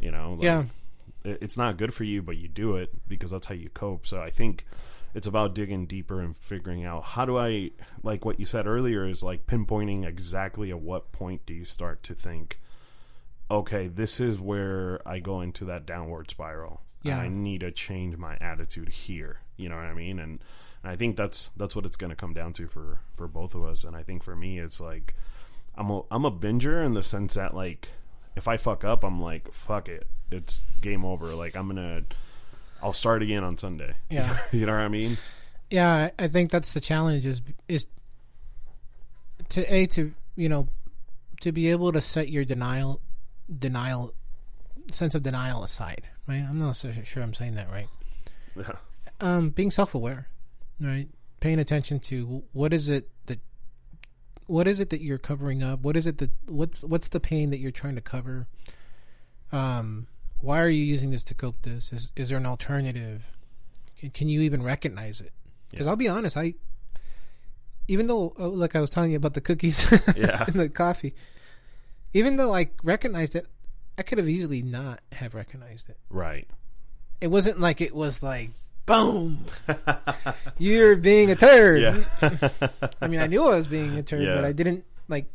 [0.00, 0.64] You know, like, Yeah.
[1.24, 4.06] it, it's not good for you, but you do it because that's how you cope.
[4.06, 4.66] So I think
[5.14, 7.70] it's about digging deeper and figuring out how do I
[8.02, 12.02] like what you said earlier is like pinpointing exactly at what point do you start
[12.04, 12.60] to think,
[13.50, 16.80] okay, this is where I go into that downward spiral.
[17.02, 17.18] Yeah.
[17.18, 19.40] I need to change my attitude here.
[19.56, 20.18] You know what I mean?
[20.18, 20.40] And,
[20.82, 23.54] and I think that's that's what it's going to come down to for for both
[23.54, 23.84] of us.
[23.84, 25.14] And I think for me, it's like
[25.74, 27.88] I'm a I'm a binger in the sense that like
[28.34, 31.34] if I fuck up, I'm like fuck it, it's game over.
[31.34, 32.04] Like I'm gonna
[32.82, 33.94] I'll start again on Sunday.
[34.10, 34.38] Yeah.
[34.50, 35.16] you know what I mean?
[35.70, 37.86] Yeah, I think that's the challenge is is
[39.50, 40.68] to a to you know
[41.40, 43.00] to be able to set your denial
[43.58, 44.14] denial
[44.90, 46.42] sense of denial aside, right?
[46.46, 47.88] I'm not so sure I'm saying that right.
[48.56, 48.72] Yeah.
[49.20, 50.28] Um, being self-aware,
[50.80, 51.08] right?
[51.40, 53.40] Paying attention to what is it that
[54.46, 55.80] what is it that you're covering up?
[55.80, 58.46] What is it that what's what's the pain that you're trying to cover?
[59.52, 60.06] Um,
[60.42, 61.92] why are you using this to cope this?
[61.92, 63.24] Is is there an alternative?
[63.98, 65.32] Can, can you even recognize it?
[65.70, 65.90] Because Yeah.
[65.90, 66.54] I'll be honest, I
[67.88, 70.44] even though oh, like I was telling you about the cookies Yeah.
[70.46, 71.14] and the coffee,
[72.12, 73.46] even though I recognized it,
[73.96, 75.96] I could have easily not have recognized it.
[76.10, 76.48] Right.
[77.20, 78.50] It wasn't like it was like
[78.84, 79.44] boom,
[80.58, 81.80] you're being a turd.
[81.80, 82.48] Yeah.
[83.00, 84.34] I mean, I knew I was being a turd, Yeah.
[84.34, 85.26] but I didn't like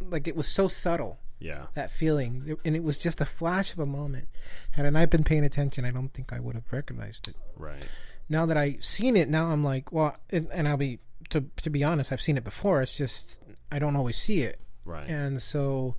[0.00, 1.66] like it was so subtle yeah.
[1.74, 4.28] that feeling, and it was just a flash of a moment.
[4.72, 7.36] Had I been paying attention, I don't think I would have recognized it.
[7.56, 7.86] Right.
[8.28, 10.98] Now that I've seen it, now I'm like, well, and, and I'll be
[11.30, 12.82] to to be honest, I've seen it before.
[12.82, 13.38] It's just
[13.70, 15.08] I don't always see it, Right.
[15.08, 15.96] and so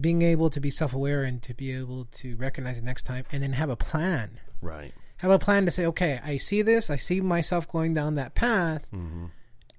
[0.00, 3.24] being able to be self aware and to be able to recognize it next time,
[3.32, 4.40] and then have a plan.
[4.60, 4.92] right.
[5.18, 6.90] Have a plan to say, okay, I see this.
[6.90, 9.26] I see myself going down that path, hmm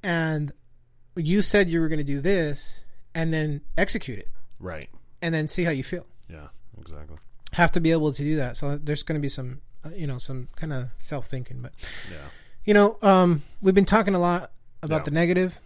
[0.01, 0.51] and
[1.15, 2.85] you said you were going to do this,
[3.15, 4.27] and then execute it,
[4.63, 4.89] Right.
[5.21, 6.05] and then see how you feel.
[6.29, 6.47] Yeah.
[6.79, 7.17] Exactly.
[7.53, 8.57] Have to be able to do that.
[8.57, 11.61] So there's going to be some, uh, you know, some kind of self thinking.
[11.61, 11.73] But
[12.11, 12.17] Yeah.
[12.65, 14.51] you know, um, we've been talking a lot
[14.81, 15.05] about Yeah.
[15.05, 15.59] the negative.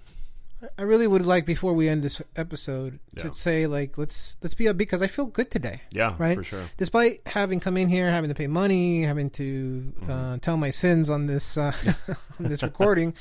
[0.80, 4.66] I- really would like before we end this episode to say like let's let's be
[4.66, 5.82] upbeat because I feel good today.
[5.92, 6.16] Yeah.
[6.18, 6.36] Right?
[6.36, 6.64] For sure.
[6.78, 10.12] despite having come in here, having to pay money, having to Mm-hmm.
[10.12, 11.72] uh, tell my sins on this uh,
[12.40, 13.14] on this recording,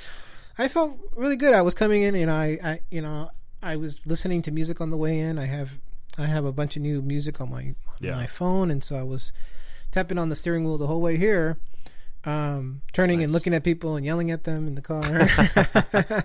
[0.59, 1.53] I felt really good.
[1.53, 3.31] I was coming in, and I, I, you know,
[3.63, 5.39] I was listening to music on the way in.
[5.39, 5.79] I have
[6.19, 8.15] I have a bunch of new music on my on Yeah.
[8.17, 9.33] my phone, and so I was
[9.93, 11.59] tapping on the steering wheel the whole way here,
[12.25, 15.03] um, turning and looking at people and yelling at them in the car.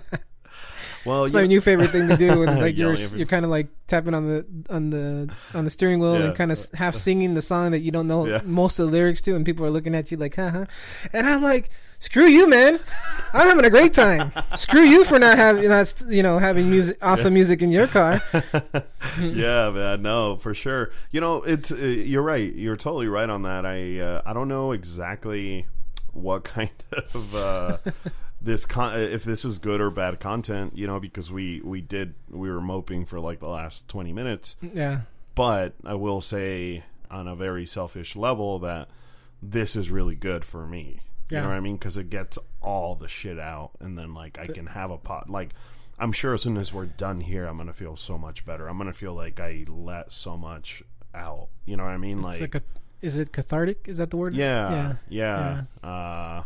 [1.04, 3.50] Well, It's my new favorite thing to do, and like you're at you're kind of
[3.50, 6.26] like tapping on the on the on the steering wheel Yeah.
[6.26, 8.40] and kind of half singing the song that you don't know Yeah.
[8.44, 10.66] most of the lyrics to, and people are looking at you like, huh, huh.
[11.12, 11.70] And I'm like,
[12.02, 12.80] screw you, man!
[13.32, 14.32] I'm having a great time.
[14.56, 18.20] screw you for not having not you know having music awesome music in your car.
[19.20, 20.02] yeah, man.
[20.02, 20.90] No, for sure.
[21.10, 22.52] You know, it's uh, you're right.
[22.54, 23.64] You're totally right on that.
[23.64, 25.66] I uh, I don't know exactly
[26.12, 26.70] what kind
[27.14, 27.78] of uh,
[28.40, 30.76] this con- if this is good or bad content.
[30.76, 34.56] You know, because we we did we were moping for like the last twenty minutes.
[34.60, 35.02] Yeah,
[35.34, 38.88] But I will say on a very selfish level that
[39.42, 41.00] this is really good for me.
[41.32, 41.42] You Yeah.
[41.44, 41.76] know what I mean?
[41.76, 45.28] Because it gets all the shit out, and then like I can have a pot.
[45.30, 45.50] Like
[45.98, 48.68] I'm sure as soon as we're done here, I'm gonna feel so much better.
[48.68, 50.82] I'm gonna feel like I let so much
[51.14, 51.48] out.
[51.64, 52.24] You know what I mean?
[52.24, 52.62] it's like a.
[53.00, 53.86] Is it cathartic?
[53.88, 54.34] Is that the word?
[54.34, 55.64] yeah, yeah.
[55.82, 55.88] Yeah.
[55.88, 56.42] Uh,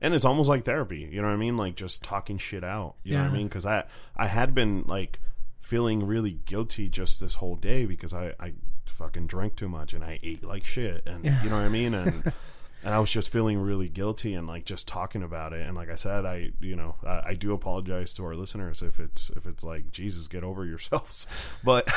[0.00, 1.08] and it's almost like therapy.
[1.10, 1.56] You know what I mean?
[1.56, 2.94] Like just talking shit out.
[3.04, 3.48] You know what I mean?
[3.48, 3.84] Because I
[4.16, 5.20] I had been like
[5.60, 8.52] feeling really guilty just this whole day because I I
[8.86, 11.42] fucking drank too much and I ate like shit and Yeah.
[11.42, 12.32] you know what I mean and.
[12.84, 15.66] And I was just feeling really guilty and like just talking about it.
[15.66, 19.00] And like I said, I you know I, I do apologize to our listeners if
[19.00, 21.26] it's if it's like Jesus, get over yourselves.
[21.64, 21.88] But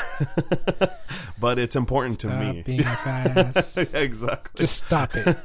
[1.40, 2.62] but it's important to me.
[2.64, 3.78] being fast.
[3.96, 4.52] exactly.
[4.66, 5.38] Just stop it.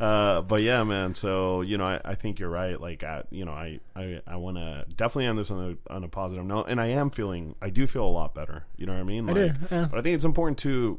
[0.00, 1.14] uh, but yeah, man.
[1.14, 2.80] So you know, I, I think you're right.
[2.80, 6.04] Like, I, you know, I I, I want to definitely end this on a on
[6.04, 8.64] a positive note, and I am feeling, I do feel a lot better.
[8.76, 9.28] You know what I mean?
[9.28, 9.66] I Like, do.
[9.74, 9.86] Yeah.
[9.90, 10.98] But I think it's important to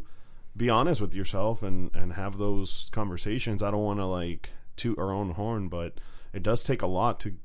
[0.57, 3.61] be honest with yourself and and have those conversations.
[3.63, 5.99] I don't want to like toot our own horn, but
[6.33, 7.35] it does take a lot to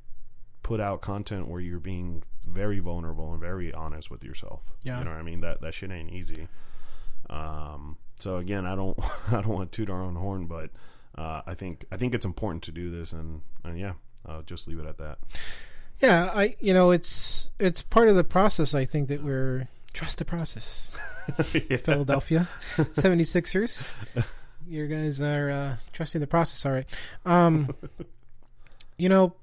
[0.63, 4.61] put out content where you're being very vulnerable and very honest with yourself.
[4.83, 4.99] Yeah.
[4.99, 5.41] You know what I mean?
[5.41, 6.47] That that shit ain't easy.
[7.29, 8.97] Um, so again, I don't
[9.31, 10.71] I don't want to toot our own horn, but
[11.17, 13.93] uh, I think I think it's important to do this, and and yeah,
[14.25, 15.19] I'll just leave it at that.
[15.99, 18.73] Yeah, I you know it's it's part of the process.
[18.73, 20.91] I think that we're trust the process.
[21.53, 21.77] Yeah.
[21.77, 23.87] Philadelphia 76ers.
[24.67, 26.85] You guys are uh, trusting the process, all right.
[27.25, 27.69] Um,
[28.97, 29.33] you know,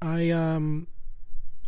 [0.00, 0.86] I um,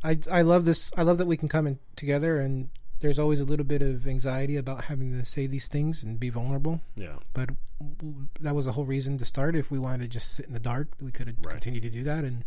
[0.04, 0.90] I I love this.
[0.96, 2.70] I love that we can come in together, and
[3.00, 6.30] there's always a little bit of anxiety about having to say these things and be
[6.30, 6.80] vulnerable.
[6.96, 9.56] Yeah, But w- that was the whole reason to start.
[9.56, 11.52] If we wanted to just sit in the dark, we could have Right.
[11.54, 12.44] continued to do that, and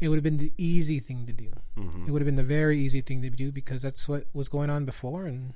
[0.00, 1.50] it would have been the easy thing to do.
[1.76, 4.48] hmm It would have been the very easy thing to do because that's what was
[4.48, 5.54] going on before, and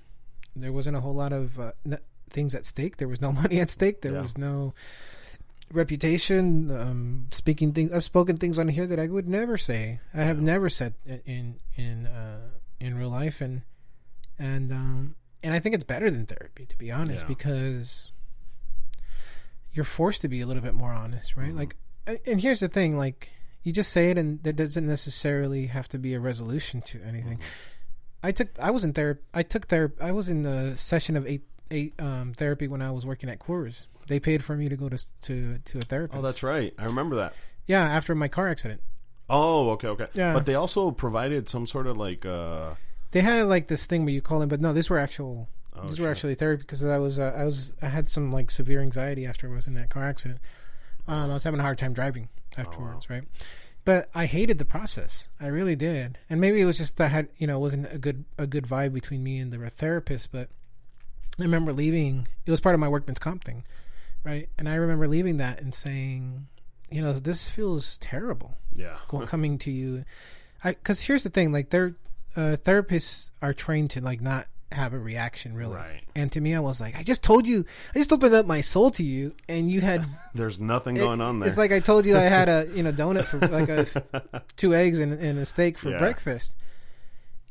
[0.57, 1.99] there wasn't a whole lot of uh, n-
[2.31, 2.97] things at stake.
[2.97, 4.01] There was no money at stake.
[4.03, 4.21] There Yeah.
[4.23, 4.75] was no
[5.73, 6.71] reputation.
[6.71, 10.01] Um, speaking things, I've spoken things on here that I would never say.
[10.15, 10.45] I have Yeah.
[10.45, 13.63] never said in in uh, in real life, and
[14.39, 17.29] and um, and I think it's better than therapy, to be honest, Yeah.
[17.29, 18.11] because
[19.73, 21.53] you're forced to be a little bit more honest, right?
[21.53, 21.57] Mhm.
[21.57, 21.77] Like,
[22.27, 23.31] and here's the thing, like
[23.63, 27.39] you just say it, and there doesn't necessarily have to be a resolution to anything.
[28.23, 29.23] I took, I was in therapy.
[29.35, 29.97] I took therapy.
[30.01, 33.39] I was in the session of eight eight um, therapy when I was working at
[33.39, 33.87] Coors.
[34.07, 36.19] They paid for me to go to to to a therapist.
[36.19, 36.73] Oh, that's right.
[36.79, 37.35] I remember that.
[37.67, 37.83] yeah.
[37.83, 38.81] After my car accident,
[39.31, 40.07] Oh, okay, okay.
[40.13, 40.35] Yeah.
[40.35, 42.75] But they also provided some sort of like uh
[43.13, 45.49] they had like this thing where you call in, but no, these were actual.
[45.77, 46.01] oh, these shit.
[46.05, 49.25] were actually therapy because I was uh, I was I had some like severe anxiety
[49.27, 50.41] after I was in that car accident.
[51.09, 53.25] Um, I was having a hard time driving afterwards, right?
[53.85, 55.29] But I hated the process.
[55.41, 57.99] I really did, and maybe it was just I had you know it wasn't a
[57.99, 60.31] good a good vibe between me and the therapist.
[60.31, 60.49] But
[61.39, 62.29] I remember leaving.
[62.47, 63.65] It was part of my workman's comp thing,
[64.23, 64.49] right?
[64.57, 66.47] And I remember leaving that and saying,
[66.91, 68.99] you know, this feels terrible yeah.
[69.27, 70.05] coming to you.
[70.63, 71.97] I because here's the thing, like they're
[72.37, 75.77] uh, therapists are trained to like not have a reaction really.
[75.77, 76.03] Right.
[76.15, 77.65] And to me, I was like, I just told you,
[77.95, 80.05] I just opened up my soul to you, and you had
[80.35, 81.49] There's nothing going on there.
[81.49, 84.75] It's like I told you I had a you know donut for like a two
[84.75, 85.99] eggs and, and a steak for Yeah.
[85.99, 86.55] breakfast,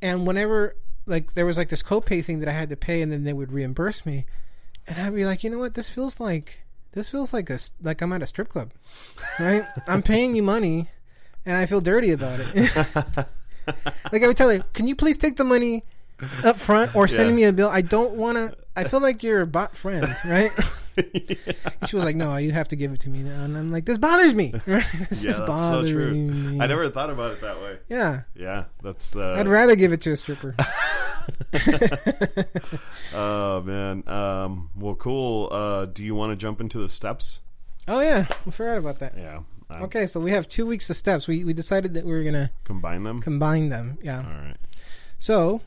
[0.02, 3.12] and whenever like there was like this copay thing that I had to pay, and
[3.12, 4.26] then they would reimburse me,
[4.88, 6.64] and I'd be like, you know what, this feels like
[6.94, 8.72] this feels like a like I'm at a strip club,
[9.40, 9.64] right?
[9.88, 10.90] I'm paying you money,
[11.46, 12.72] and I feel dirty about it.
[14.12, 15.84] like I would tell you, can you please take the money
[16.44, 17.46] up front or sending Yeah.
[17.46, 17.70] me a bill?
[17.70, 18.56] I don't want to.
[18.76, 20.50] I feel like you're a bot friend, right?
[20.98, 23.72] And she was like, "No, you have to give it to me now." And I'm
[23.72, 24.54] like, "This bothers me.
[24.68, 24.84] Right?
[25.10, 26.14] This yeah, is that's so true.
[26.14, 27.78] me." I never thought about it that way.
[27.90, 30.56] Yeah, Yeah, that's uh I'd rather give it to a stripper.
[33.14, 34.08] Oh man.
[34.08, 35.50] Um well cool.
[35.52, 37.40] Uh do you want to jump into the steps?
[37.88, 39.14] oh yeah, I forgot about that.
[39.18, 39.40] Yeah.
[39.70, 41.28] Um, Okay, so we have two weeks of steps.
[41.28, 43.22] We we decided that we were gonna Combine them?
[43.22, 43.98] combine them.
[44.02, 44.18] Yeah.
[44.20, 44.58] All right.
[45.20, 45.62] So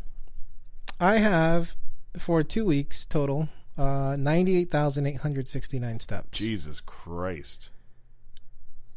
[1.00, 1.74] I have
[2.18, 6.38] for two weeks total uh, ninety-eight thousand eight hundred sixty-nine steps.
[6.38, 7.70] Jesus Christ.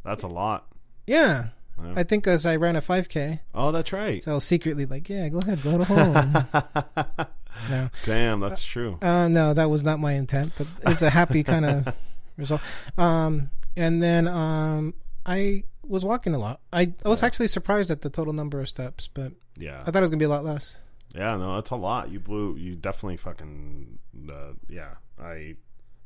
[0.04, 0.68] That's a lot.
[1.06, 1.48] Yeah,
[1.84, 1.94] Yeah.
[1.96, 4.24] I think as I ran a five k, Oh, that's right.
[4.24, 7.28] so I was secretly like, "Yeah, go ahead, go to home."
[7.70, 8.98] no, Damn, that's true.
[9.02, 11.94] Uh, no, that was not my intent, but it's a happy kind of
[12.38, 12.62] result.
[12.98, 14.94] Um, and then um,
[15.26, 16.60] I was walking a lot.
[16.72, 17.28] I, I was Yeah.
[17.28, 19.82] actually surprised at the total number of steps, but Yeah.
[19.82, 20.78] I thought it was gonna be a lot less.
[21.18, 22.12] Yeah, no, that's a lot.
[22.12, 22.56] You blew.
[22.56, 23.98] You definitely fucking.
[24.30, 25.56] Uh, yeah, I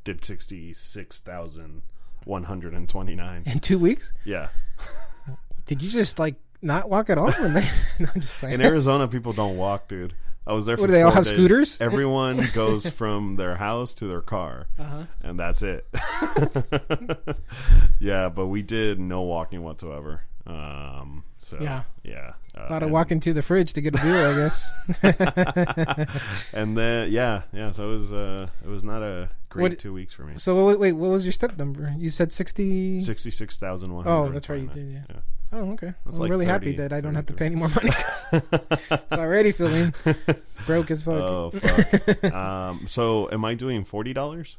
[0.06, 1.82] did sixty six thousand
[2.24, 3.44] one hundred and twenty nine.
[3.46, 4.50] In two weeks, Yeah,
[5.66, 7.32] did you just like not walk at all?
[7.32, 7.62] When they,
[8.00, 8.56] no, I'm just playing.
[8.56, 10.14] in Arizona, people don't walk, dude.
[10.48, 10.78] I was there.
[10.78, 11.34] For What, do they all have days.
[11.34, 11.82] scooters?
[11.82, 15.04] Everyone goes from their house to their car, uh-huh.
[15.22, 15.86] and that's it.
[18.00, 20.22] yeah, but we did no walking whatsoever.
[20.48, 21.84] Um, so Yeah.
[22.04, 24.36] yeah, uh, A lot of and- walking to the fridge to get a beer, I
[24.36, 24.72] guess.
[26.54, 27.72] and then yeah, yeah.
[27.72, 30.34] So it was uh, it was not a great What- two weeks for me.
[30.38, 31.94] so wait, wait, what was your step number?
[31.98, 33.00] You said sixty.
[33.00, 34.08] Sixty six thousand one.
[34.08, 34.92] Oh, that's right, you did.
[34.92, 35.02] Yeah.
[35.10, 35.20] Yeah.
[35.54, 35.94] Oh, okay.
[36.06, 37.92] I'm like really 30, happy that I don't have to pay any more money.
[38.32, 39.94] it's already feeling
[40.66, 41.14] broke as fuck.
[41.22, 42.24] Oh fuck.
[42.34, 44.56] um, so am I doing forty dollars?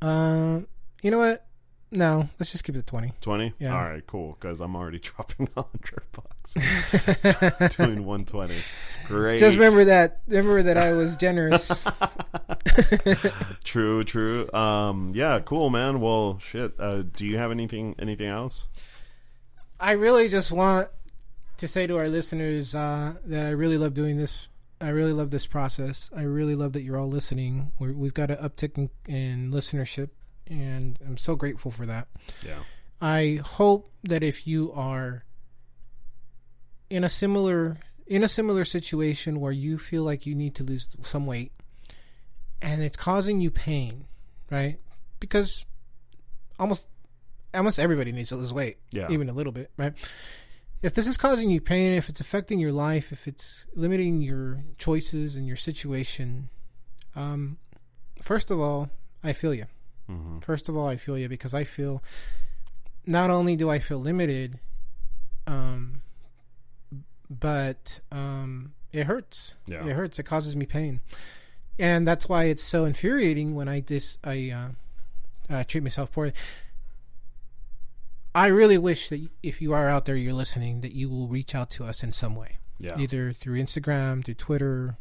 [0.00, 0.68] Um,
[1.02, 1.44] you know what?
[1.90, 3.12] No, let's just keep it twenty.
[3.22, 3.54] Twenty.
[3.58, 3.74] Yeah.
[3.74, 4.36] All right, cool.
[4.38, 7.76] Because I'm already dropping hundred bucks.
[7.76, 8.56] doing one twenty.
[9.06, 9.38] Great.
[9.38, 10.20] Just remember that.
[10.28, 11.86] Remember that I was generous.
[13.64, 14.04] True.
[14.04, 14.52] True.
[14.52, 15.12] Um.
[15.14, 15.40] Yeah.
[15.40, 16.00] Cool, man.
[16.00, 16.74] Well, shit.
[16.78, 17.94] Uh, do you have anything?
[17.98, 18.66] Anything else?
[19.80, 20.88] I really just want
[21.58, 24.48] to say to our listeners uh, that I really love doing this.
[24.80, 26.10] I really love this process.
[26.14, 27.72] I really love that you're all listening.
[27.78, 30.10] We're, we've got an uptick in, in listenership,
[30.48, 32.08] and I'm so grateful for that.
[32.44, 32.60] Yeah.
[33.00, 35.24] I hope that if you are
[36.90, 40.88] in a similar in a similar situation where you feel like you need to lose
[41.02, 41.52] some weight
[42.62, 44.06] and it's causing you pain,
[44.50, 44.78] right?
[45.20, 45.64] Because
[46.58, 46.88] almost
[47.54, 49.08] almost everybody needs to lose weight, Yeah.
[49.10, 49.92] even a little bit, right?
[50.80, 54.62] If this is causing you pain, if it's affecting your life, if it's limiting your
[54.78, 56.50] choices and your situation,
[57.16, 57.58] um,
[58.22, 58.88] first of all,
[59.22, 59.66] I feel you.
[60.10, 60.38] Mm-hmm.
[60.40, 62.02] First of all, I feel you because I feel
[63.06, 64.58] not only do I feel limited,
[65.46, 66.02] um,
[67.30, 69.54] but um, it hurts.
[69.66, 69.84] Yeah.
[69.86, 70.18] It hurts.
[70.18, 71.00] It causes me pain,
[71.78, 74.50] and that's why it's so infuriating when I dis I
[75.50, 76.32] uh, uh, treat myself poorly.
[78.34, 81.54] I really wish that if you are out there, you're listening, that you will reach
[81.54, 82.96] out to us in some way Yeah.
[82.98, 84.96] either through Instagram, through Twitter.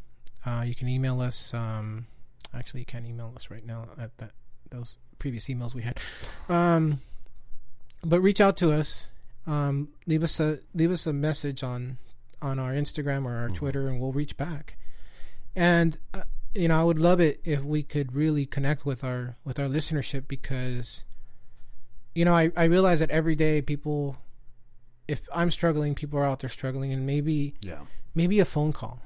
[0.45, 1.53] Uh, you can email us.
[1.53, 2.07] Um,
[2.53, 4.31] actually, you can't email us right now at that
[4.71, 5.99] those previous emails we had.
[6.49, 7.01] Um,
[8.03, 9.07] but reach out to us.
[9.45, 11.97] Um, leave us a leave us a message on
[12.41, 13.55] on our Instagram or our Mhm.
[13.55, 14.77] Twitter, and we'll reach back.
[15.55, 19.37] And uh, you know, I would love it if we could really connect with our
[19.43, 21.03] with our listenership because
[22.13, 24.17] you know, I, I realize that every day people
[25.07, 27.85] if I'm struggling, people are out there struggling and maybe Yeah.
[28.13, 28.99] maybe a phone call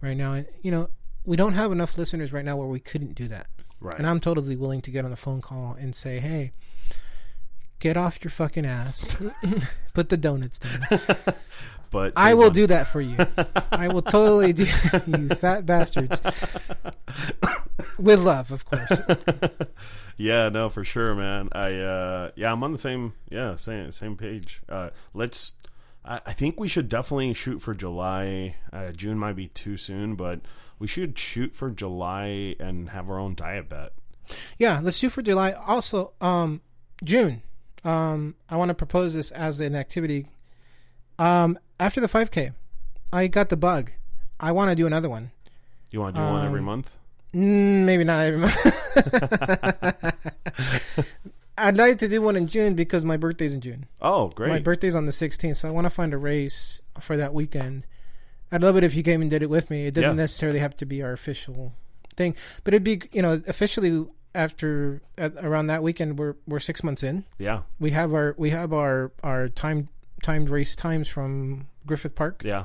[0.00, 0.44] right now.
[0.62, 0.88] You know,
[1.26, 3.48] we don't have enough listeners right now where we couldn't do that.
[3.82, 3.96] Right.
[3.98, 6.52] And I'm totally willing to get on the phone call and say, "Hey,
[7.80, 9.16] get off your fucking ass.
[9.94, 11.00] Put the donuts down."
[11.90, 13.16] but I will do that for you.
[13.72, 14.64] I will totally do
[15.06, 16.20] you fat bastards.
[17.98, 19.00] With love, of course.
[20.16, 21.48] yeah, no, for sure, man.
[21.52, 24.62] I uh yeah, I'm on the same yeah, same same page.
[24.68, 25.54] Uh let's
[26.04, 28.56] I, I think we should definitely shoot for July.
[28.72, 30.40] Uh, June might be too soon, but
[30.82, 33.92] we should shoot for July and have our own diet bet.
[34.58, 35.52] Yeah, let's shoot for July.
[35.52, 36.60] Also, um,
[37.04, 37.42] June.
[37.84, 40.26] Um, I want to propose this as an activity.
[41.20, 42.52] Um, after the 5K,
[43.12, 43.92] I got the bug.
[44.40, 45.30] I want to do another one.
[45.92, 46.98] You want to do one every Um, month?
[47.32, 48.56] Mm, maybe not every month.
[51.58, 53.86] I'd like to do one in June because my birthday's in June.
[54.00, 54.48] Oh, great.
[54.48, 57.86] My birthday's on the 16th, so I want to find a race for that weekend.
[58.52, 59.86] I'd love it if you came and did it with me.
[59.86, 60.22] It doesn't Yeah.
[60.22, 61.72] necessarily have to be our official
[62.16, 66.84] thing, but it'd be you know officially after at, around that weekend we're we're six
[66.84, 67.24] months in.
[67.38, 67.62] yeah.
[67.80, 69.88] We have our we have our our time
[70.22, 72.42] timed race times from Griffith Park.
[72.44, 72.64] Yeah.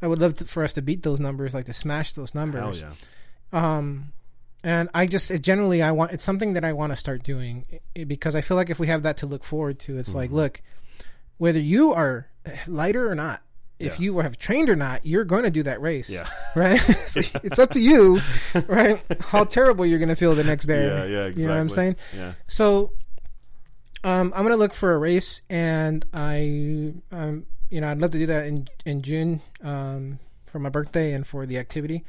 [0.00, 2.80] I would love to, for us to beat those numbers, like to smash those numbers.
[2.80, 2.90] Hell
[3.52, 3.76] yeah.
[3.76, 4.12] Um,
[4.64, 7.64] and I just it generally I want it's something that I want to start doing
[7.94, 10.34] because I feel like if we have that to look forward to, it's like Mhm.
[10.34, 10.62] look,
[11.38, 12.28] whether you are
[12.66, 13.42] lighter or not,
[13.78, 14.04] if Yeah.
[14.04, 16.28] you have trained or not, you're going to do that race, Yeah.
[16.56, 16.78] right?
[17.08, 18.20] So it's up to you,
[18.66, 19.02] right?
[19.20, 20.86] How terrible you're going to feel the next day.
[20.86, 21.42] Yeah, yeah, exactly.
[21.42, 21.96] You know what I'm saying?
[22.16, 22.32] Yeah.
[22.48, 22.92] So,
[24.04, 28.18] um, I'm gonna look for a race, and I, um, you know, I'd love to
[28.18, 32.04] do that in in June, um, for my birthday and for the activity.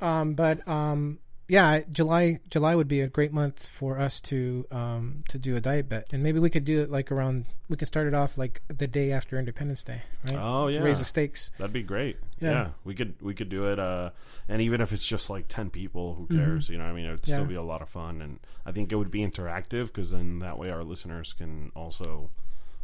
[0.00, 1.18] Um, but um,
[1.48, 5.60] yeah, July July would be a great month for us to um to do a
[5.60, 7.46] diet bet, and maybe we could do it like around.
[7.70, 10.36] We can start it off like the day after Independence Day, right?
[10.38, 10.80] Oh To yeah.
[10.80, 11.50] raise the stakes.
[11.58, 12.18] That'd be great.
[12.40, 12.50] Yeah.
[12.50, 12.68] Yeah.
[12.84, 13.78] we could we could do it.
[13.78, 14.10] Uh,
[14.48, 16.68] and even if it's just like ten people, who cares?
[16.68, 17.30] You know, what I mean, it would Mm-hmm.
[17.30, 17.36] Yeah.
[17.38, 20.38] still be a lot of fun, and I think it would be interactive because then
[20.40, 22.30] that way our listeners can also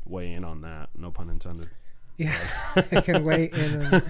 [0.06, 0.88] weigh in on that.
[0.96, 1.68] No pun intended.
[2.16, 2.36] Yeah,
[2.76, 3.52] I can wait.
[3.54, 4.04] And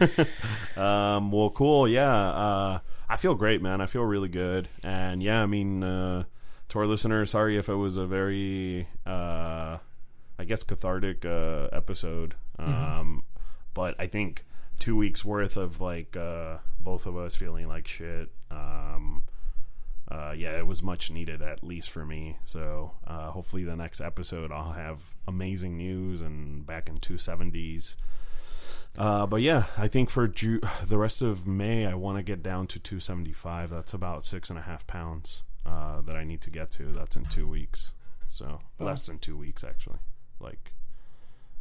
[0.76, 1.88] um, Um, well, cool.
[1.88, 2.12] Yeah.
[2.14, 2.78] Uh,
[3.08, 3.80] I feel great, man.
[3.80, 4.68] I feel really good.
[4.82, 6.24] And yeah, I mean, uh,
[6.70, 9.78] to our listeners, sorry if it was a very, uh,
[10.38, 12.34] I guess, cathartic uh, episode.
[12.58, 13.24] Um,
[13.74, 14.44] but I think
[14.78, 18.30] two weeks worth of like uh, both of us feeling like shit.
[18.50, 19.24] Um,
[20.10, 22.38] uh, yeah, it was much needed, at least for me.
[22.44, 27.96] So uh, hopefully, the next episode I'll have amazing news and back in 270s.
[28.96, 32.42] Uh, but yeah, I think for Ju- the rest of May, I want to get
[32.42, 33.70] down to 275.
[33.70, 36.92] That's about six and a half pounds uh, that I need to get to.
[36.92, 37.92] That's in two weeks.
[38.30, 39.98] So less than two weeks, actually.
[40.40, 40.72] Like,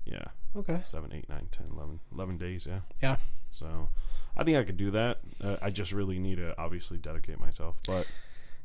[0.05, 0.25] yeah,
[0.55, 0.81] Okay.
[0.85, 2.65] seven, eight, nine, 10, 11, 11 days.
[2.67, 2.79] Yeah.
[3.01, 3.17] Yeah.
[3.51, 3.89] So
[4.35, 5.19] I think I could do that.
[5.41, 7.75] Uh, I just really need to obviously dedicate myself.
[7.87, 8.07] But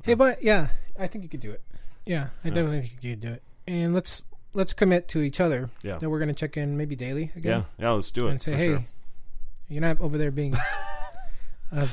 [0.05, 0.68] Hey, but yeah,
[0.99, 1.62] I think you could do it.
[2.07, 3.43] Yeah, I definitely think you could do it.
[3.66, 4.22] And let's
[4.59, 5.96] let's commit to each other Yeah.
[5.98, 8.32] that we're gonna check in maybe daily yeah, again yeah, let's do it.
[8.32, 8.84] and say, hey, sure.
[9.68, 10.54] you're not over there being.
[11.72, 11.86] uh,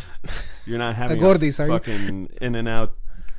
[0.65, 1.71] You're not having gordis, a are you?
[1.73, 2.95] fucking In-N-Out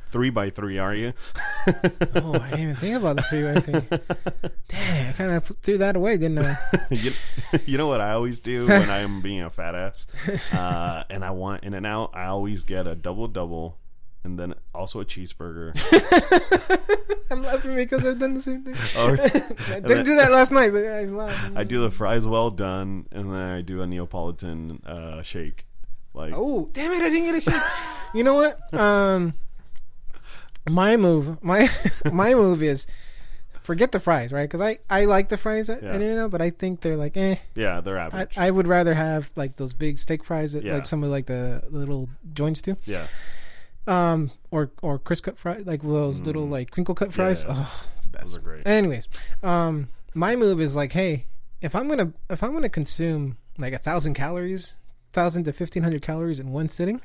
[0.07, 1.11] three by three, are you?
[1.67, 4.49] oh, I didn't even think about the three by three.
[4.69, 6.55] Dang, I kind of threw that away, didn't I?
[6.91, 7.11] you,
[7.65, 10.07] you know what I always do when I'm being a fat ass,
[10.53, 12.11] uh, and I want In-N-Out.
[12.13, 13.77] I always get a double double,
[14.23, 15.71] and then also a cheeseburger.
[17.31, 18.73] I'm laughing because I've done the same thing.
[19.01, 19.13] or
[19.75, 21.57] I didn't do that last night, but I'm laughing.
[21.57, 25.65] I do the fries well done, and then I do a Neapolitan uh, shake.
[26.13, 27.01] Like Oh, damn it!
[27.03, 27.61] I didn't get a shake.
[28.13, 28.73] you know what?
[28.73, 29.33] Um,
[30.69, 31.69] my move, my
[32.11, 32.87] my move is
[33.61, 34.43] forget the fries, right?
[34.43, 35.89] Because I I like the fries at, Yeah.
[35.93, 37.35] at In-N-Out, but I think they're like eh.
[37.53, 38.37] yeah, they're I, average.
[38.37, 40.75] I would rather have like those big steak fries that Yeah.
[40.75, 42.77] like some of like the little joints do.
[42.85, 43.05] yeah,
[43.87, 47.45] Um, or or crisp cut fries, like those little like crinkle cut fries.
[47.45, 47.47] Mm.
[47.49, 47.55] Yeah.
[47.57, 48.25] Oh, the best.
[48.25, 48.67] those are great.
[48.67, 49.07] Anyways,
[49.43, 51.25] um, my move is like, hey,
[51.61, 54.75] if I'm gonna if I'm gonna consume like a thousand calories,
[55.13, 57.01] thousand to fifteen hundred calories in one sitting,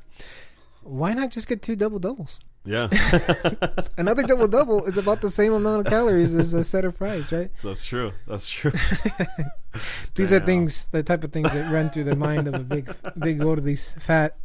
[0.81, 2.39] why not just get two double doubles?
[2.65, 2.87] Yeah,
[3.97, 7.31] Another double double is about the same amount of calories as a set of fries,
[7.31, 7.51] right?
[7.61, 8.13] that's true.
[8.25, 8.71] That's true.
[10.15, 12.95] These are things, the type of things that run through the mind of a big,
[13.19, 14.37] big these fat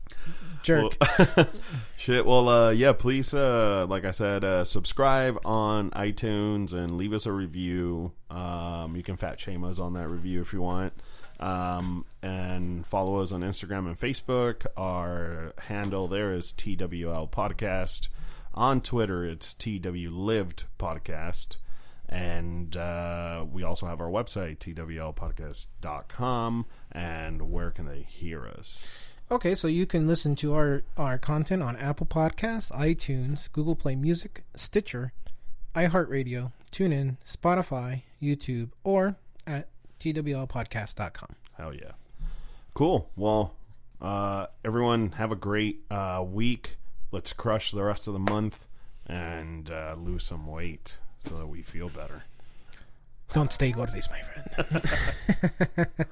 [0.63, 0.95] jerk.
[1.01, 1.47] Well,
[1.97, 2.27] shit.
[2.27, 2.93] Well, uh, yeah.
[2.93, 8.13] Please, uh, like I said, uh, subscribe on iTunes and leave us a review.
[8.31, 10.93] Um, you can fat shame us on that review if you want.
[11.41, 14.67] Um, and follow us on Instagram and Facebook.
[14.77, 18.09] Our handle there is TWL Podcast.
[18.55, 21.59] On Twitter, it's TW Lived Podcast.
[22.09, 26.67] And uh, we also have our website, twlpodcast.com.
[26.91, 29.13] And where can they hear us?
[29.31, 33.95] Okay, so you can listen to our, our content on Apple Podcasts, iTunes, Google Play
[33.95, 35.12] Music, Stitcher,
[35.74, 39.16] iHeartRadio, TuneIn, Spotify, YouTube, or
[39.47, 39.68] at
[40.01, 41.35] twlpodcast.com.
[41.59, 41.93] Hell yeah.
[42.72, 43.11] Cool.
[43.16, 43.55] Well,
[44.01, 46.76] uh, everyone have a great uh, week.
[47.12, 48.66] Let's crush the rest of the month
[49.07, 52.22] and uh, lose some weight so that we feel better.
[53.35, 55.91] Don't stay gordis, my friend.